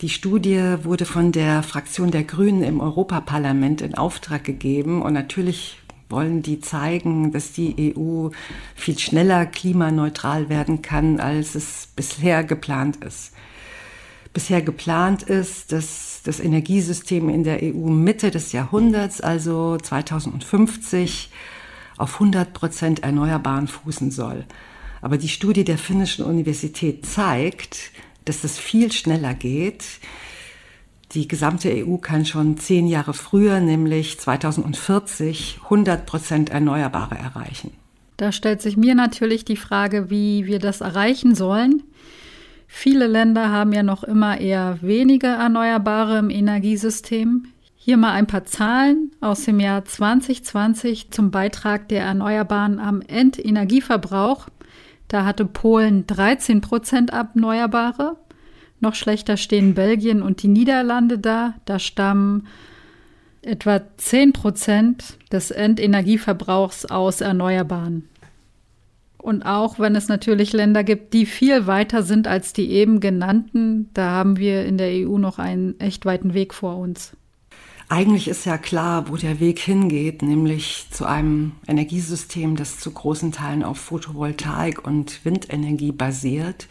Die 0.00 0.08
Studie 0.08 0.76
wurde 0.84 1.06
von 1.06 1.32
der 1.32 1.64
Fraktion 1.64 2.12
der 2.12 2.22
Grünen 2.22 2.62
im 2.62 2.80
Europaparlament 2.80 3.82
in 3.82 3.96
Auftrag 3.96 4.44
gegeben. 4.44 5.02
Und 5.02 5.12
natürlich 5.12 5.79
wollen 6.10 6.42
die 6.42 6.60
zeigen, 6.60 7.32
dass 7.32 7.52
die 7.52 7.94
EU 7.96 8.28
viel 8.74 8.98
schneller 8.98 9.46
klimaneutral 9.46 10.48
werden 10.48 10.82
kann, 10.82 11.20
als 11.20 11.54
es 11.54 11.88
bisher 11.94 12.44
geplant 12.44 12.96
ist. 13.04 13.32
Bisher 14.32 14.62
geplant 14.62 15.22
ist, 15.24 15.72
dass 15.72 16.20
das 16.22 16.38
Energiesystem 16.38 17.28
in 17.28 17.42
der 17.42 17.62
EU 17.62 17.88
Mitte 17.88 18.30
des 18.30 18.52
Jahrhunderts, 18.52 19.20
also 19.20 19.76
2050, 19.76 21.30
auf 21.96 22.14
100 22.14 22.52
Prozent 22.52 23.02
Erneuerbaren 23.02 23.68
fußen 23.68 24.10
soll. 24.10 24.44
Aber 25.02 25.18
die 25.18 25.28
Studie 25.28 25.64
der 25.64 25.78
finnischen 25.78 26.24
Universität 26.24 27.06
zeigt, 27.06 27.90
dass 28.24 28.44
es 28.44 28.58
viel 28.58 28.92
schneller 28.92 29.34
geht. 29.34 29.84
Die 31.12 31.26
gesamte 31.26 31.70
EU 31.70 31.96
kann 31.96 32.24
schon 32.24 32.56
zehn 32.56 32.86
Jahre 32.86 33.14
früher, 33.14 33.60
nämlich 33.60 34.20
2040, 34.20 35.58
100 35.64 36.06
Prozent 36.06 36.50
Erneuerbare 36.50 37.16
erreichen. 37.16 37.72
Da 38.16 38.30
stellt 38.30 38.62
sich 38.62 38.76
mir 38.76 38.94
natürlich 38.94 39.44
die 39.44 39.56
Frage, 39.56 40.10
wie 40.10 40.46
wir 40.46 40.58
das 40.58 40.82
erreichen 40.82 41.34
sollen. 41.34 41.82
Viele 42.68 43.08
Länder 43.08 43.50
haben 43.50 43.72
ja 43.72 43.82
noch 43.82 44.04
immer 44.04 44.38
eher 44.38 44.78
wenige 44.82 45.26
Erneuerbare 45.26 46.18
im 46.18 46.30
Energiesystem. 46.30 47.46
Hier 47.74 47.96
mal 47.96 48.12
ein 48.12 48.28
paar 48.28 48.44
Zahlen 48.44 49.10
aus 49.20 49.46
dem 49.46 49.58
Jahr 49.58 49.84
2020 49.84 51.10
zum 51.10 51.32
Beitrag 51.32 51.88
der 51.88 52.02
Erneuerbaren 52.02 52.78
am 52.78 53.00
Endenergieverbrauch. 53.00 54.48
Da 55.08 55.24
hatte 55.24 55.46
Polen 55.46 56.06
13 56.06 56.60
Prozent 56.60 57.10
Erneuerbare. 57.10 58.16
Noch 58.80 58.94
schlechter 58.94 59.36
stehen 59.36 59.74
Belgien 59.74 60.22
und 60.22 60.42
die 60.42 60.48
Niederlande 60.48 61.18
da. 61.18 61.54
Da 61.66 61.78
stammen 61.78 62.46
etwa 63.42 63.80
10 63.96 64.32
Prozent 64.32 65.18
des 65.30 65.50
Endenergieverbrauchs 65.50 66.86
aus 66.86 67.20
Erneuerbaren. 67.20 68.08
Und 69.18 69.42
auch 69.42 69.78
wenn 69.78 69.94
es 69.94 70.08
natürlich 70.08 70.54
Länder 70.54 70.82
gibt, 70.82 71.12
die 71.12 71.26
viel 71.26 71.66
weiter 71.66 72.02
sind 72.02 72.26
als 72.26 72.54
die 72.54 72.70
eben 72.70 73.00
genannten, 73.00 73.90
da 73.92 74.10
haben 74.10 74.38
wir 74.38 74.64
in 74.64 74.78
der 74.78 75.06
EU 75.06 75.18
noch 75.18 75.38
einen 75.38 75.78
echt 75.78 76.06
weiten 76.06 76.32
Weg 76.32 76.54
vor 76.54 76.76
uns. 76.76 77.12
Eigentlich 77.90 78.28
ist 78.28 78.46
ja 78.46 78.56
klar, 78.56 79.08
wo 79.08 79.16
der 79.16 79.40
Weg 79.40 79.58
hingeht, 79.58 80.22
nämlich 80.22 80.86
zu 80.90 81.04
einem 81.04 81.52
Energiesystem, 81.66 82.56
das 82.56 82.78
zu 82.78 82.92
großen 82.92 83.32
Teilen 83.32 83.62
auf 83.62 83.78
Photovoltaik 83.78 84.86
und 84.86 85.24
Windenergie 85.24 85.92
basiert 85.92 86.68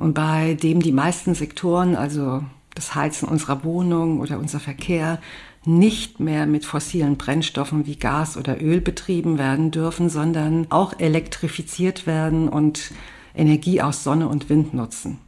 und 0.00 0.14
bei 0.14 0.54
dem 0.54 0.80
die 0.80 0.92
meisten 0.92 1.34
Sektoren, 1.34 1.94
also 1.94 2.42
das 2.74 2.94
Heizen 2.94 3.28
unserer 3.28 3.64
Wohnung 3.64 4.20
oder 4.20 4.38
unser 4.38 4.58
Verkehr, 4.58 5.20
nicht 5.66 6.20
mehr 6.20 6.46
mit 6.46 6.64
fossilen 6.64 7.18
Brennstoffen 7.18 7.86
wie 7.86 7.96
Gas 7.96 8.38
oder 8.38 8.62
Öl 8.62 8.80
betrieben 8.80 9.36
werden 9.36 9.70
dürfen, 9.70 10.08
sondern 10.08 10.66
auch 10.70 10.98
elektrifiziert 10.98 12.06
werden 12.06 12.48
und 12.48 12.92
Energie 13.34 13.82
aus 13.82 14.02
Sonne 14.02 14.26
und 14.26 14.48
Wind 14.48 14.72
nutzen. 14.72 15.18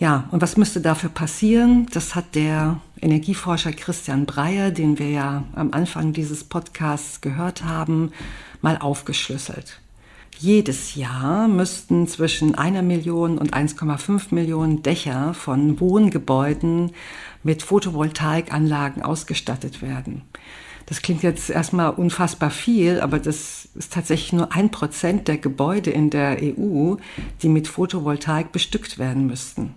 Ja, 0.00 0.28
und 0.32 0.42
was 0.42 0.56
müsste 0.56 0.80
dafür 0.80 1.08
passieren? 1.10 1.86
Das 1.92 2.16
hat 2.16 2.34
der 2.34 2.80
Energieforscher 3.00 3.72
Christian 3.72 4.26
Breyer, 4.26 4.72
den 4.72 4.98
wir 4.98 5.08
ja 5.08 5.44
am 5.54 5.72
Anfang 5.72 6.12
dieses 6.12 6.42
Podcasts 6.42 7.20
gehört 7.20 7.64
haben, 7.64 8.10
mal 8.60 8.76
aufgeschlüsselt. 8.76 9.80
Jedes 10.38 10.94
Jahr 10.96 11.48
müssten 11.48 12.06
zwischen 12.06 12.54
einer 12.54 12.82
Million 12.82 13.38
und 13.38 13.54
1,5 13.54 14.34
Millionen 14.34 14.82
Dächer 14.82 15.32
von 15.32 15.80
Wohngebäuden 15.80 16.92
mit 17.42 17.62
Photovoltaikanlagen 17.62 19.02
ausgestattet 19.02 19.80
werden. 19.80 20.22
Das 20.84 21.00
klingt 21.00 21.22
jetzt 21.22 21.48
erstmal 21.48 21.90
unfassbar 21.90 22.50
viel, 22.50 23.00
aber 23.00 23.18
das 23.18 23.70
ist 23.74 23.94
tatsächlich 23.94 24.34
nur 24.34 24.52
ein 24.52 24.70
Prozent 24.70 25.26
der 25.26 25.38
Gebäude 25.38 25.90
in 25.90 26.10
der 26.10 26.36
EU, 26.42 26.96
die 27.42 27.48
mit 27.48 27.66
Photovoltaik 27.66 28.52
bestückt 28.52 28.98
werden 28.98 29.26
müssten. 29.26 29.74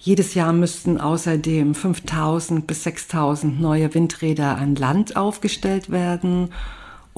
Jedes 0.00 0.34
Jahr 0.34 0.52
müssten 0.52 1.00
außerdem 1.00 1.76
5000 1.76 2.66
bis 2.66 2.82
6000 2.82 3.60
neue 3.60 3.94
Windräder 3.94 4.56
an 4.56 4.74
Land 4.74 5.16
aufgestellt 5.16 5.90
werden 5.90 6.50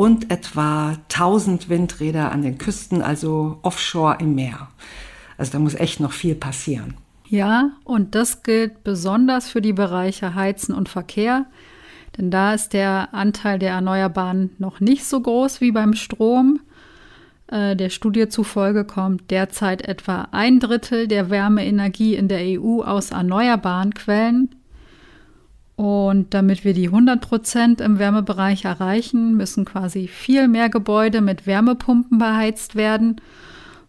und 0.00 0.30
etwa 0.30 0.96
1000 1.10 1.68
Windräder 1.68 2.32
an 2.32 2.40
den 2.40 2.56
Küsten, 2.56 3.02
also 3.02 3.58
offshore 3.60 4.16
im 4.18 4.34
Meer. 4.34 4.68
Also 5.36 5.52
da 5.52 5.58
muss 5.58 5.74
echt 5.74 6.00
noch 6.00 6.12
viel 6.12 6.34
passieren. 6.34 6.94
Ja, 7.28 7.72
und 7.84 8.14
das 8.14 8.42
gilt 8.42 8.82
besonders 8.82 9.50
für 9.50 9.60
die 9.60 9.74
Bereiche 9.74 10.34
Heizen 10.34 10.74
und 10.74 10.88
Verkehr, 10.88 11.44
denn 12.16 12.30
da 12.30 12.54
ist 12.54 12.72
der 12.72 13.12
Anteil 13.12 13.58
der 13.58 13.72
Erneuerbaren 13.72 14.48
noch 14.56 14.80
nicht 14.80 15.04
so 15.04 15.20
groß 15.20 15.60
wie 15.60 15.70
beim 15.70 15.92
Strom. 15.92 16.60
Äh, 17.48 17.76
der 17.76 17.90
Studie 17.90 18.30
zufolge 18.30 18.86
kommt 18.86 19.30
derzeit 19.30 19.82
etwa 19.82 20.28
ein 20.30 20.60
Drittel 20.60 21.08
der 21.08 21.28
Wärmeenergie 21.28 22.14
in 22.14 22.28
der 22.28 22.40
EU 22.58 22.80
aus 22.80 23.10
erneuerbaren 23.10 23.92
Quellen. 23.92 24.48
Und 25.80 26.34
damit 26.34 26.62
wir 26.62 26.74
die 26.74 26.88
100 26.88 27.22
Prozent 27.22 27.80
im 27.80 27.98
Wärmebereich 27.98 28.66
erreichen, 28.66 29.38
müssen 29.38 29.64
quasi 29.64 30.08
viel 30.08 30.46
mehr 30.46 30.68
Gebäude 30.68 31.22
mit 31.22 31.46
Wärmepumpen 31.46 32.18
beheizt 32.18 32.76
werden 32.76 33.18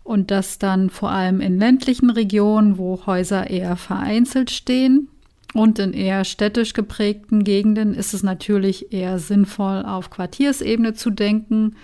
und 0.06 0.32
das 0.32 0.58
dann 0.58 0.90
vor 0.90 1.12
allem 1.12 1.42
in 1.42 1.60
ländlichen 1.60 2.10
Regionen, 2.10 2.78
wo 2.78 3.06
Häuser 3.06 3.50
eher 3.50 3.76
vereinzelt 3.76 4.52
stehen. 4.52 5.10
Und 5.54 5.80
in 5.80 5.92
eher 5.92 6.24
städtisch 6.24 6.72
geprägten 6.72 7.44
Gegenden 7.44 7.94
ist 7.94 8.14
es 8.14 8.24
natürlich 8.24 8.94
eher 8.94 9.20
sinnvoll, 9.20 9.84
auf 9.84 10.10
Quartiersebene 10.10 10.94
zu 10.94 11.10
denken 11.10 11.76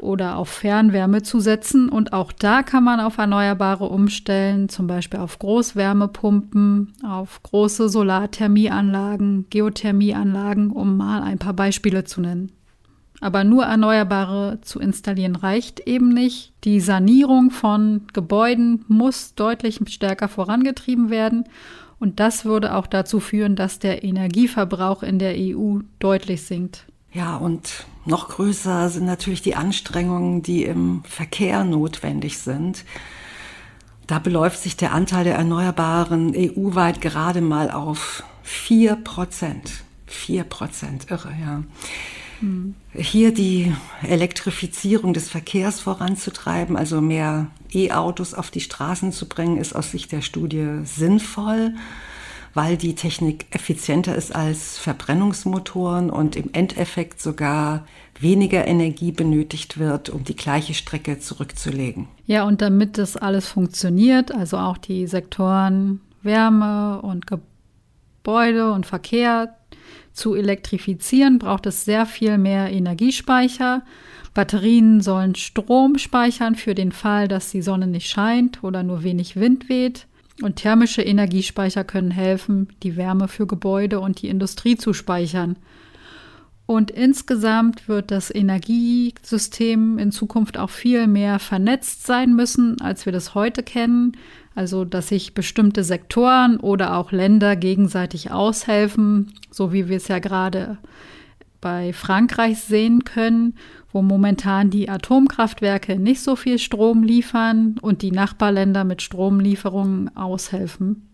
oder 0.00 0.36
auf 0.36 0.48
Fernwärme 0.48 1.22
zu 1.22 1.40
setzen. 1.40 1.88
Und 1.88 2.12
auch 2.12 2.32
da 2.32 2.62
kann 2.62 2.84
man 2.84 3.00
auf 3.00 3.18
Erneuerbare 3.18 3.84
umstellen, 3.84 4.68
zum 4.68 4.86
Beispiel 4.86 5.20
auf 5.20 5.38
Großwärmepumpen, 5.38 6.92
auf 7.06 7.42
große 7.42 7.88
Solarthermieanlagen, 7.88 9.46
Geothermieanlagen, 9.50 10.70
um 10.70 10.96
mal 10.96 11.22
ein 11.22 11.38
paar 11.38 11.54
Beispiele 11.54 12.04
zu 12.04 12.20
nennen. 12.20 12.52
Aber 13.20 13.44
nur 13.44 13.64
Erneuerbare 13.64 14.60
zu 14.62 14.80
installieren 14.80 15.36
reicht 15.36 15.80
eben 15.80 16.08
nicht. 16.08 16.54
Die 16.64 16.80
Sanierung 16.80 17.50
von 17.50 18.06
Gebäuden 18.14 18.84
muss 18.88 19.34
deutlich 19.34 19.78
stärker 19.88 20.28
vorangetrieben 20.28 21.10
werden. 21.10 21.44
Und 21.98 22.18
das 22.18 22.46
würde 22.46 22.74
auch 22.74 22.86
dazu 22.86 23.20
führen, 23.20 23.56
dass 23.56 23.78
der 23.78 24.02
Energieverbrauch 24.02 25.02
in 25.02 25.18
der 25.18 25.34
EU 25.36 25.80
deutlich 25.98 26.42
sinkt. 26.42 26.86
Ja, 27.12 27.36
und 27.36 27.86
noch 28.04 28.28
größer 28.28 28.88
sind 28.88 29.04
natürlich 29.04 29.42
die 29.42 29.56
Anstrengungen, 29.56 30.42
die 30.42 30.64
im 30.64 31.02
Verkehr 31.04 31.64
notwendig 31.64 32.38
sind. 32.38 32.84
Da 34.06 34.18
beläuft 34.18 34.60
sich 34.60 34.76
der 34.76 34.92
Anteil 34.92 35.24
der 35.24 35.36
Erneuerbaren 35.36 36.34
EU-weit 36.36 37.00
gerade 37.00 37.40
mal 37.40 37.70
auf 37.70 38.22
4 38.42 38.96
Prozent. 38.96 39.84
4 40.06 40.44
Prozent, 40.44 41.10
irre, 41.10 41.32
ja. 41.40 41.62
Hier 42.94 43.34
die 43.34 43.72
Elektrifizierung 44.02 45.12
des 45.12 45.28
Verkehrs 45.28 45.78
voranzutreiben, 45.80 46.74
also 46.76 47.02
mehr 47.02 47.48
E-Autos 47.70 48.32
auf 48.32 48.50
die 48.50 48.62
Straßen 48.62 49.12
zu 49.12 49.28
bringen, 49.28 49.58
ist 49.58 49.74
aus 49.74 49.90
Sicht 49.90 50.10
der 50.10 50.22
Studie 50.22 50.80
sinnvoll, 50.84 51.74
weil 52.54 52.76
die 52.76 52.94
Technik 52.94 53.46
effizienter 53.50 54.14
ist 54.14 54.34
als 54.34 54.78
Verbrennungsmotoren 54.78 56.10
und 56.10 56.36
im 56.36 56.50
Endeffekt 56.52 57.20
sogar 57.20 57.86
weniger 58.18 58.66
Energie 58.66 59.12
benötigt 59.12 59.78
wird, 59.78 60.10
um 60.10 60.24
die 60.24 60.36
gleiche 60.36 60.74
Strecke 60.74 61.18
zurückzulegen. 61.18 62.08
Ja, 62.26 62.44
und 62.44 62.60
damit 62.60 62.98
das 62.98 63.16
alles 63.16 63.48
funktioniert, 63.48 64.32
also 64.34 64.58
auch 64.58 64.78
die 64.78 65.06
Sektoren 65.06 66.00
Wärme 66.22 67.00
und 67.02 67.26
Gebäude 67.26 68.72
und 68.72 68.84
Verkehr 68.84 69.56
zu 70.12 70.34
elektrifizieren, 70.34 71.38
braucht 71.38 71.66
es 71.66 71.84
sehr 71.84 72.04
viel 72.04 72.36
mehr 72.36 72.70
Energiespeicher. 72.70 73.82
Batterien 74.34 75.00
sollen 75.00 75.34
Strom 75.34 75.98
speichern 75.98 76.54
für 76.54 76.74
den 76.74 76.92
Fall, 76.92 77.26
dass 77.26 77.50
die 77.50 77.62
Sonne 77.62 77.86
nicht 77.86 78.08
scheint 78.08 78.62
oder 78.62 78.82
nur 78.82 79.02
wenig 79.02 79.36
Wind 79.36 79.68
weht. 79.68 80.06
Und 80.42 80.56
thermische 80.56 81.02
Energiespeicher 81.02 81.84
können 81.84 82.10
helfen, 82.10 82.68
die 82.82 82.96
Wärme 82.96 83.28
für 83.28 83.46
Gebäude 83.46 84.00
und 84.00 84.22
die 84.22 84.28
Industrie 84.28 84.76
zu 84.76 84.92
speichern. 84.92 85.56
Und 86.70 86.92
insgesamt 86.92 87.88
wird 87.88 88.12
das 88.12 88.32
Energiesystem 88.32 89.98
in 89.98 90.12
Zukunft 90.12 90.56
auch 90.56 90.70
viel 90.70 91.08
mehr 91.08 91.40
vernetzt 91.40 92.06
sein 92.06 92.36
müssen, 92.36 92.80
als 92.80 93.06
wir 93.06 93.12
das 93.12 93.34
heute 93.34 93.64
kennen. 93.64 94.12
Also, 94.54 94.84
dass 94.84 95.08
sich 95.08 95.34
bestimmte 95.34 95.82
Sektoren 95.82 96.58
oder 96.58 96.96
auch 96.96 97.10
Länder 97.10 97.56
gegenseitig 97.56 98.30
aushelfen, 98.30 99.32
so 99.50 99.72
wie 99.72 99.88
wir 99.88 99.96
es 99.96 100.06
ja 100.06 100.20
gerade 100.20 100.78
bei 101.60 101.92
Frankreich 101.92 102.60
sehen 102.60 103.04
können, 103.04 103.54
wo 103.92 104.02
momentan 104.02 104.70
die 104.70 104.88
Atomkraftwerke 104.88 105.98
nicht 105.98 106.22
so 106.22 106.36
viel 106.36 106.58
Strom 106.58 107.02
liefern 107.02 107.76
und 107.80 108.02
die 108.02 108.12
Nachbarländer 108.12 108.84
mit 108.84 109.02
Stromlieferungen 109.02 110.16
aushelfen. 110.16 111.06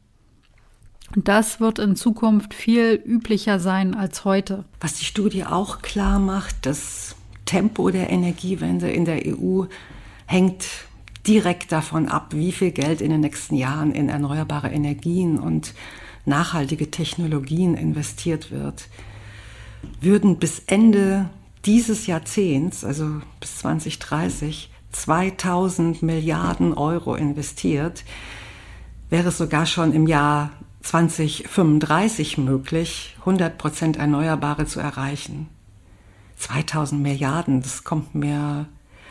Und 1.14 1.28
das 1.28 1.60
wird 1.60 1.78
in 1.78 1.96
Zukunft 1.96 2.52
viel 2.52 3.00
üblicher 3.04 3.58
sein 3.60 3.94
als 3.94 4.24
heute. 4.24 4.64
Was 4.80 4.94
die 4.94 5.04
Studie 5.04 5.44
auch 5.44 5.80
klar 5.80 6.18
macht, 6.18 6.66
das 6.66 7.14
Tempo 7.44 7.90
der 7.90 8.10
Energiewende 8.10 8.90
in 8.90 9.04
der 9.04 9.22
EU 9.24 9.64
hängt 10.26 10.66
direkt 11.26 11.72
davon 11.72 12.08
ab, 12.08 12.34
wie 12.34 12.52
viel 12.52 12.72
Geld 12.72 13.00
in 13.00 13.10
den 13.10 13.20
nächsten 13.20 13.54
Jahren 13.54 13.92
in 13.92 14.08
erneuerbare 14.08 14.70
Energien 14.70 15.38
und 15.38 15.74
nachhaltige 16.24 16.90
Technologien 16.90 17.74
investiert 17.74 18.50
wird. 18.50 18.88
Würden 20.00 20.38
bis 20.38 20.60
Ende 20.66 21.30
dieses 21.66 22.06
Jahrzehnts, 22.06 22.84
also 22.84 23.20
bis 23.40 23.58
2030, 23.58 24.70
2000 24.92 26.02
Milliarden 26.02 26.72
Euro 26.72 27.14
investiert, 27.14 28.04
wäre 29.10 29.28
es 29.28 29.38
sogar 29.38 29.66
schon 29.66 29.92
im 29.92 30.06
Jahr 30.06 30.52
2035 30.82 32.38
möglich, 32.38 33.16
100 33.20 33.58
Prozent 33.58 33.96
Erneuerbare 33.96 34.66
zu 34.66 34.80
erreichen. 34.80 35.48
2000 36.36 37.02
Milliarden, 37.02 37.62
das 37.62 37.82
kommt 37.82 38.14
mir, 38.14 38.66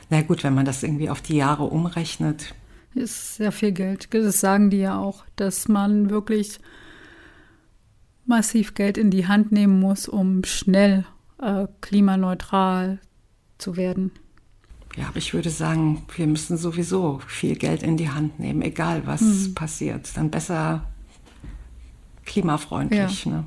na 0.09 0.21
gut, 0.21 0.43
wenn 0.43 0.55
man 0.55 0.65
das 0.65 0.83
irgendwie 0.83 1.09
auf 1.09 1.21
die 1.21 1.35
Jahre 1.35 1.63
umrechnet. 1.63 2.55
Ist 2.93 3.35
sehr 3.35 3.51
viel 3.51 3.73
Geld. 3.73 4.07
Das 4.13 4.39
sagen 4.39 4.69
die 4.69 4.77
ja 4.77 4.97
auch, 4.97 5.25
dass 5.35 5.67
man 5.67 6.09
wirklich 6.09 6.59
massiv 8.25 8.73
Geld 8.73 8.97
in 8.97 9.11
die 9.11 9.27
Hand 9.27 9.51
nehmen 9.51 9.79
muss, 9.79 10.07
um 10.07 10.43
schnell 10.45 11.05
äh, 11.41 11.67
klimaneutral 11.81 12.99
zu 13.57 13.77
werden. 13.77 14.11
Ja, 14.95 15.07
aber 15.07 15.17
ich 15.17 15.33
würde 15.33 15.49
sagen, 15.49 16.03
wir 16.15 16.27
müssen 16.27 16.57
sowieso 16.57 17.19
viel 17.27 17.55
Geld 17.55 17.83
in 17.83 17.97
die 17.97 18.09
Hand 18.09 18.39
nehmen, 18.39 18.61
egal 18.61 19.05
was 19.05 19.21
mhm. 19.21 19.53
passiert. 19.53 20.15
Dann 20.15 20.31
besser 20.31 20.85
klimafreundlich. 22.25 23.25
Ja. 23.25 23.31
Ne? 23.31 23.43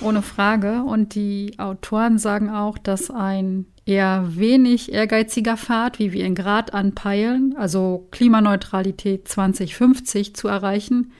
Ohne 0.00 0.22
Frage. 0.22 0.82
Und 0.82 1.14
die 1.14 1.54
Autoren 1.58 2.18
sagen 2.18 2.50
auch, 2.50 2.78
dass 2.78 3.10
ein 3.10 3.66
eher 3.86 4.36
wenig 4.36 4.92
ehrgeiziger 4.92 5.56
Pfad, 5.56 5.98
wie 5.98 6.12
wir 6.12 6.26
ihn 6.26 6.34
gerade 6.34 6.74
anpeilen, 6.74 7.54
also 7.56 8.06
Klimaneutralität 8.10 9.26
2050 9.26 10.36
zu 10.36 10.46
erreichen, 10.48 11.12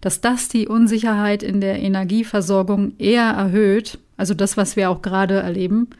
dass 0.00 0.20
das 0.20 0.48
die 0.48 0.68
Unsicherheit 0.68 1.42
in 1.42 1.60
der 1.60 1.80
Energieversorgung 1.80 2.96
eher 2.98 3.24
erhöht, 3.30 3.98
also 4.16 4.34
das, 4.34 4.56
was 4.56 4.76
wir 4.76 4.90
auch 4.90 5.02
gerade 5.02 5.34
erleben, 5.34 5.90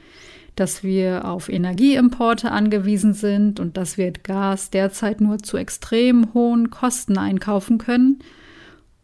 dass 0.55 0.83
wir 0.83 1.27
auf 1.27 1.49
Energieimporte 1.49 2.51
angewiesen 2.51 3.13
sind 3.13 3.61
und 3.61 3.77
dass 3.77 3.99
wir 3.99 4.11
Gas 4.13 4.71
derzeit 4.71 5.21
nur 5.21 5.39
zu 5.39 5.57
extrem 5.59 6.33
hohen 6.33 6.71
Kosten 6.71 7.19
einkaufen 7.19 7.79
können 7.79 8.21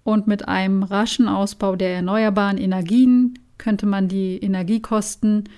und 0.05 0.27
mit 0.27 0.49
einem 0.49 0.83
raschen 0.83 1.29
Ausbau 1.29 1.77
der 1.77 1.95
erneuerbaren 1.95 2.59
Energien 2.59 3.39
könnte 3.59 3.87
man 3.87 4.09
die 4.09 4.39
Energiekosten 4.39 5.49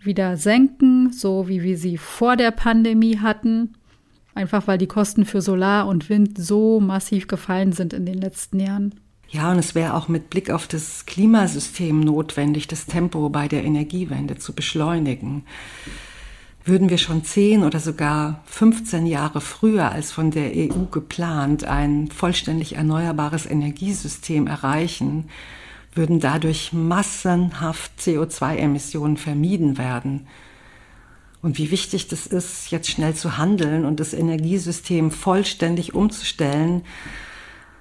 wieder 0.00 0.36
senken, 0.36 1.12
so 1.12 1.48
wie 1.48 1.62
wir 1.62 1.78
sie 1.78 1.96
vor 1.96 2.36
der 2.36 2.50
Pandemie 2.50 3.18
hatten. 3.18 3.74
Einfach 4.34 4.66
weil 4.66 4.78
die 4.78 4.86
Kosten 4.86 5.24
für 5.24 5.40
Solar 5.40 5.86
und 5.86 6.08
Wind 6.08 6.38
so 6.38 6.80
massiv 6.80 7.26
gefallen 7.28 7.72
sind 7.72 7.92
in 7.92 8.06
den 8.06 8.18
letzten 8.18 8.60
Jahren. 8.60 8.94
Ja, 9.30 9.52
und 9.52 9.58
es 9.58 9.74
wäre 9.74 9.94
auch 9.94 10.08
mit 10.08 10.28
Blick 10.28 10.50
auf 10.50 10.66
das 10.66 11.06
Klimasystem 11.06 12.00
notwendig, 12.00 12.66
das 12.66 12.86
Tempo 12.86 13.28
bei 13.28 13.46
der 13.48 13.64
Energiewende 13.64 14.38
zu 14.38 14.52
beschleunigen 14.52 15.44
würden 16.64 16.90
wir 16.90 16.98
schon 16.98 17.24
zehn 17.24 17.64
oder 17.64 17.80
sogar 17.80 18.42
15 18.46 19.06
Jahre 19.06 19.40
früher 19.40 19.90
als 19.90 20.12
von 20.12 20.30
der 20.30 20.52
EU 20.54 20.84
geplant 20.90 21.64
ein 21.64 22.08
vollständig 22.08 22.76
erneuerbares 22.76 23.46
Energiesystem 23.46 24.46
erreichen, 24.46 25.28
würden 25.94 26.20
dadurch 26.20 26.72
massenhaft 26.72 27.92
CO2-Emissionen 27.98 29.16
vermieden 29.16 29.78
werden. 29.78 30.26
Und 31.42 31.56
wie 31.56 31.70
wichtig 31.70 32.08
das 32.08 32.26
ist, 32.26 32.70
jetzt 32.70 32.90
schnell 32.90 33.14
zu 33.14 33.38
handeln 33.38 33.86
und 33.86 33.98
das 33.98 34.12
Energiesystem 34.12 35.10
vollständig 35.10 35.94
umzustellen, 35.94 36.82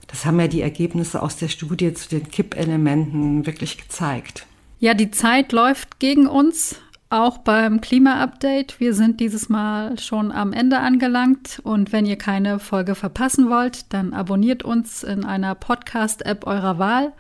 das 0.10 0.26
haben 0.26 0.39
ja 0.39 0.48
die 0.48 0.62
Ergebnisse 0.62 1.22
aus 1.22 1.38
der 1.38 1.48
Studie 1.48 1.93
zu 1.93 2.10
den 2.10 2.30
Kippelementen 2.30 3.45
wirklich 3.45 3.78
gezeigt. 3.78 4.45
Ja, 4.80 4.93
die 4.93 5.12
Zeit 5.12 5.52
läuft 5.52 6.00
gegen 6.00 6.28
uns 6.28 6.82
auch 7.10 7.39
beim 7.39 7.82
Klima-Update. 7.82 8.80
Wir 8.80 8.93
sind 8.93 9.19
dieses 9.19 9.50
Mal 9.50 10.00
schon 10.00 10.32
am 10.32 10.54
Ende 10.54 10.80
angelangt 10.80 11.60
und 11.63 11.91
wenn 11.91 12.06
ihr 12.06 12.17
keine 12.17 12.60
Folge 12.60 12.95
verpassen 12.95 13.50
wollt, 13.50 13.91
dann 13.93 14.13
abonniert 14.13 14.63
uns 14.63 15.04
in 15.04 15.26
einer 15.26 15.56
Podcast-App 15.56 16.45
eurer 16.45 16.78
Wahl 16.80 17.13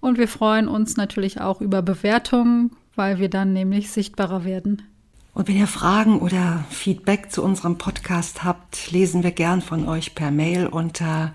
und 0.00 0.18
wir 0.18 0.28
freuen 0.28 0.68
uns 0.68 0.96
natürlich 0.96 1.40
auch 1.40 1.60
über 1.60 1.82
Bewertungen, 1.82 2.72
weil 2.96 3.18
wir 3.18 3.28
dann 3.28 3.52
nämlich 3.52 3.90
sichtbarer 3.90 4.44
werden. 4.44 4.82
Und 5.32 5.46
wenn 5.46 5.56
ihr 5.56 5.68
Fragen 5.68 6.18
oder 6.18 6.64
Feedback 6.70 7.30
zu 7.30 7.42
unserem 7.42 7.78
Podcast 7.78 8.42
habt, 8.42 8.90
lesen 8.90 9.22
wir 9.22 9.30
gern 9.30 9.62
von 9.62 9.88
euch 9.88 10.14
per 10.14 10.32
Mail 10.32 10.66
unter 10.66 11.32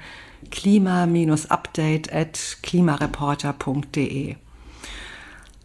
klima-update 0.52 2.14
at 2.14 2.58
klimareporter.de. 2.64 4.36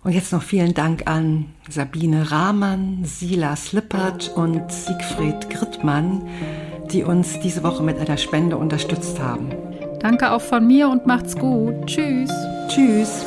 Und 0.03 0.13
jetzt 0.13 0.33
noch 0.33 0.43
vielen 0.43 0.73
Dank 0.73 1.07
an 1.07 1.47
Sabine 1.69 2.31
Rahmann, 2.31 3.05
Silas 3.05 3.73
Lippert 3.73 4.31
und 4.35 4.73
Siegfried 4.73 5.51
Grittmann, 5.51 6.27
die 6.91 7.05
uns 7.05 7.39
diese 7.41 7.63
Woche 7.63 7.83
mit 7.83 7.99
einer 7.99 8.17
Spende 8.17 8.57
unterstützt 8.57 9.21
haben. 9.21 9.51
Danke 10.01 10.33
auch 10.33 10.41
von 10.41 10.67
mir 10.67 10.89
und 10.89 11.07
macht's 11.07 11.37
gut. 11.37 11.87
Tschüss. 11.87 12.31
Tschüss. 12.69 13.27